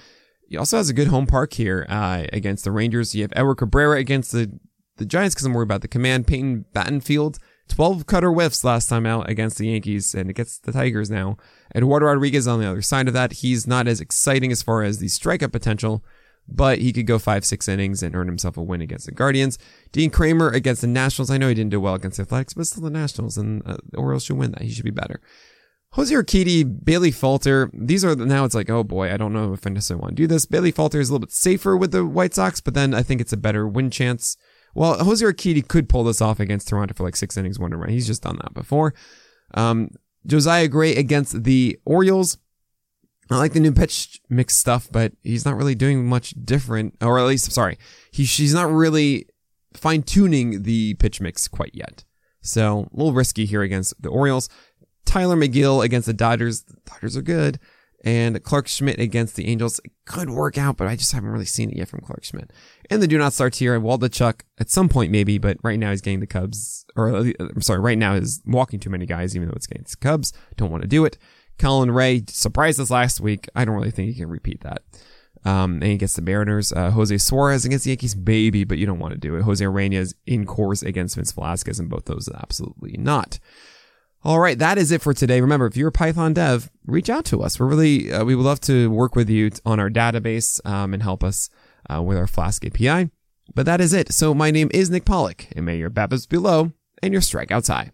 He 0.48 0.56
also 0.56 0.76
has 0.76 0.90
a 0.90 0.94
good 0.94 1.08
home 1.08 1.26
park 1.26 1.54
here 1.54 1.87
uh, 1.88 2.24
against 2.32 2.64
the 2.64 2.72
Rangers. 2.72 3.14
You 3.14 3.22
have 3.22 3.32
Edward 3.34 3.56
Cabrera 3.56 3.98
against 3.98 4.32
the, 4.32 4.58
the 4.96 5.06
Giants 5.06 5.34
because 5.34 5.46
I'm 5.46 5.54
worried 5.54 5.64
about 5.64 5.80
the 5.80 5.88
command. 5.88 6.26
Peyton 6.26 6.66
Battenfield, 6.74 7.38
12 7.68 8.06
cutter 8.06 8.30
whiffs 8.30 8.62
last 8.62 8.88
time 8.88 9.06
out 9.06 9.28
against 9.28 9.58
the 9.58 9.68
Yankees, 9.68 10.14
and 10.14 10.28
it 10.28 10.34
gets 10.34 10.58
the 10.58 10.72
Tigers 10.72 11.10
now. 11.10 11.38
Eduardo 11.74 12.06
Rodriguez 12.06 12.46
on 12.46 12.60
the 12.60 12.70
other 12.70 12.82
side 12.82 13.08
of 13.08 13.14
that. 13.14 13.34
He's 13.34 13.66
not 13.66 13.88
as 13.88 14.00
exciting 14.00 14.52
as 14.52 14.62
far 14.62 14.82
as 14.82 14.98
the 14.98 15.06
strikeout 15.06 15.52
potential, 15.52 16.04
but 16.48 16.78
he 16.78 16.92
could 16.92 17.07
go 17.07 17.18
five, 17.18 17.44
six 17.44 17.68
innings 17.68 18.02
and 18.02 18.14
earn 18.14 18.26
himself 18.26 18.57
a 18.57 18.62
win 18.62 18.80
against 18.80 19.07
the 19.07 19.12
Guardians. 19.12 19.59
Dean 19.92 20.11
Kremer 20.11 20.50
against 20.50 20.80
the 20.80 20.87
Nationals. 20.87 21.30
I 21.30 21.38
know 21.38 21.48
he 21.48 21.54
didn't 21.54 21.70
do 21.70 21.80
well 21.80 21.94
against 21.94 22.18
the 22.18 22.22
Athletics, 22.22 22.54
but 22.54 22.66
still 22.66 22.83
the 22.83 22.90
Nationals, 22.90 23.37
and 23.38 23.62
uh, 23.66 23.76
the 23.90 23.98
Orioles 23.98 24.24
should 24.24 24.37
win 24.37 24.52
that. 24.52 24.62
He 24.62 24.70
should 24.70 24.85
be 24.85 24.90
better. 24.90 25.20
Jose 25.94 26.12
Urquidy, 26.12 26.85
Bailey 26.85 27.12
Falter. 27.12 27.70
These 27.72 28.04
are 28.04 28.16
now 28.16 28.44
it's 28.44 28.54
like, 28.54 28.68
oh 28.68 28.83
boy, 28.83 29.12
I 29.12 29.16
don't 29.16 29.33
know 29.33 29.52
if 29.52 29.64
I 29.64 29.70
necessarily 29.70 30.02
want 30.02 30.16
to 30.16 30.22
do 30.22 30.26
this. 30.26 30.44
Bailey 30.44 30.72
Falter 30.72 30.98
is 30.98 31.09
a 31.09 31.12
little 31.12 31.26
bit 31.26 31.33
safer 31.33 31.76
with 31.76 31.92
the 31.92 32.04
White 32.04 32.35
Sox, 32.35 32.61
but 32.61 32.74
then 32.74 32.94
I 32.94 33.04
think 33.04 33.20
it's 33.20 33.33
a 33.33 33.37
better 33.37 33.68
win 33.68 33.90
chance. 33.90 34.37
Well, 34.74 34.98
Jose 35.04 35.24
Urquidy 35.24 35.66
could 35.66 35.88
pull 35.88 36.02
this 36.02 36.20
off 36.20 36.40
against 36.40 36.68
Toronto 36.68 36.94
for 36.94 37.04
like 37.04 37.14
six 37.14 37.37
innings, 37.37 37.61
one 37.61 37.72
run. 37.72 37.90
He's 37.90 38.09
just 38.09 38.24
done 38.24 38.38
that 38.42 38.54
before. 38.54 38.92
Um, 39.54 39.90
Josiah 40.26 40.66
Gray 40.66 40.96
against 40.96 41.44
the 41.44 41.78
Orioles. 41.85 42.38
I 43.30 43.37
like 43.37 43.52
the 43.52 43.60
new 43.60 43.72
pitch 43.72 44.20
mix 44.28 44.56
stuff, 44.56 44.88
but 44.90 45.12
he's 45.22 45.44
not 45.44 45.56
really 45.56 45.74
doing 45.74 46.06
much 46.06 46.34
different, 46.44 46.96
or 47.00 47.18
at 47.18 47.24
least, 47.26 47.48
I'm 47.48 47.52
sorry, 47.52 47.78
he, 48.10 48.24
she's 48.24 48.54
not 48.54 48.70
really 48.70 49.26
fine 49.72 50.02
tuning 50.02 50.62
the 50.62 50.94
pitch 50.94 51.20
mix 51.20 51.48
quite 51.48 51.74
yet. 51.74 52.04
So 52.42 52.88
a 52.92 52.96
little 52.96 53.12
risky 53.12 53.46
here 53.46 53.62
against 53.62 54.00
the 54.00 54.10
Orioles. 54.10 54.48
Tyler 55.04 55.37
Megill 55.37 55.84
against 55.84 56.06
the 56.06 56.12
Dodgers. 56.12 56.62
The 56.62 56.76
Dodgers 56.84 57.16
are 57.16 57.22
good. 57.22 57.58
And 58.04 58.42
Clarke 58.42 58.68
Schmidt 58.68 59.00
against 59.00 59.34
the 59.34 59.46
Angels. 59.46 59.80
It 59.82 59.92
could 60.04 60.28
work 60.28 60.58
out, 60.58 60.76
but 60.76 60.87
I 60.87 60.94
just 60.94 61.12
haven't 61.12 61.30
really 61.30 61.46
seen 61.46 61.70
it 61.70 61.78
yet 61.78 61.88
from 61.88 62.00
Clarke 62.00 62.24
Schmidt. 62.24 62.52
And 62.90 63.00
the 63.00 63.06
do 63.06 63.16
not 63.16 63.32
start 63.32 63.56
here. 63.56 63.80
Waldichuk 63.80 64.42
at 64.58 64.68
some 64.68 64.90
point 64.90 65.10
maybe, 65.10 65.38
but 65.38 65.56
right 65.62 65.78
now 65.78 65.90
he's 65.90 66.02
getting 66.02 66.20
the 66.20 66.26
Cubs, 66.26 66.84
or 66.96 67.14
uh, 67.14 67.32
I'm 67.40 67.62
sorry, 67.62 67.80
right 67.80 67.96
now 67.96 68.12
is 68.12 68.42
walking 68.44 68.78
too 68.78 68.90
many 68.90 69.06
guys, 69.06 69.34
even 69.34 69.48
though 69.48 69.54
it's 69.56 69.66
against 69.66 69.98
the 69.98 70.06
Cubs. 70.06 70.34
Don't 70.56 70.70
want 70.70 70.82
to 70.82 70.88
do 70.88 71.06
it. 71.06 71.16
Colin 71.58 71.90
Rea 71.90 72.24
surprised 72.28 72.80
us 72.80 72.90
last 72.90 73.20
week. 73.20 73.48
I 73.54 73.64
don't 73.64 73.74
really 73.74 73.90
think 73.90 74.08
he 74.08 74.20
can 74.20 74.28
repeat 74.28 74.62
that. 74.62 74.82
Um, 75.44 75.74
and 75.74 75.84
he 75.84 75.96
gets 75.96 76.14
the 76.14 76.22
Mariners. 76.22 76.72
Uh, 76.72 76.90
Jose 76.90 77.18
Suarez 77.18 77.64
against 77.64 77.84
the 77.84 77.90
Yankees, 77.90 78.14
baby, 78.14 78.64
but 78.64 78.78
you 78.78 78.86
don't 78.86 78.98
want 78.98 79.12
to 79.12 79.20
do 79.20 79.36
it. 79.36 79.42
Jose 79.42 79.64
Ureñas 79.64 80.14
in 80.26 80.46
Coors 80.46 80.82
against 80.82 81.16
Vince 81.16 81.32
Velasquez, 81.32 81.78
and 81.78 81.90
both 81.90 82.06
those 82.06 82.28
absolutely 82.34 82.96
not. 82.98 83.38
All 84.22 84.40
right, 84.40 84.58
that 84.58 84.78
is 84.78 84.90
it 84.90 85.02
for 85.02 85.12
today. 85.12 85.42
Remember, 85.42 85.66
if 85.66 85.76
you're 85.76 85.88
a 85.88 85.92
Python 85.92 86.32
dev, 86.32 86.70
reach 86.86 87.10
out 87.10 87.26
to 87.26 87.42
us. 87.42 87.60
We're 87.60 87.66
really, 87.66 88.10
uh, 88.10 88.24
we 88.24 88.34
would 88.34 88.46
love 88.46 88.60
to 88.62 88.90
work 88.90 89.14
with 89.14 89.28
you 89.28 89.50
on 89.66 89.78
our 89.78 89.90
database 89.90 90.64
um, 90.66 90.94
and 90.94 91.02
help 91.02 91.22
us 91.22 91.50
uh, 91.90 92.00
with 92.00 92.16
our 92.16 92.26
Flask 92.26 92.64
API. 92.64 93.10
But 93.54 93.66
that 93.66 93.82
is 93.82 93.92
it. 93.92 94.12
So 94.12 94.32
my 94.32 94.50
name 94.50 94.70
is 94.72 94.88
Nick 94.88 95.04
Pollack, 95.04 95.48
and 95.54 95.66
may 95.66 95.76
your 95.76 95.90
BABIPs 95.90 96.26
be 96.26 96.38
low 96.38 96.72
and 97.02 97.12
your 97.12 97.20
strikeouts 97.20 97.68
high. 97.68 97.90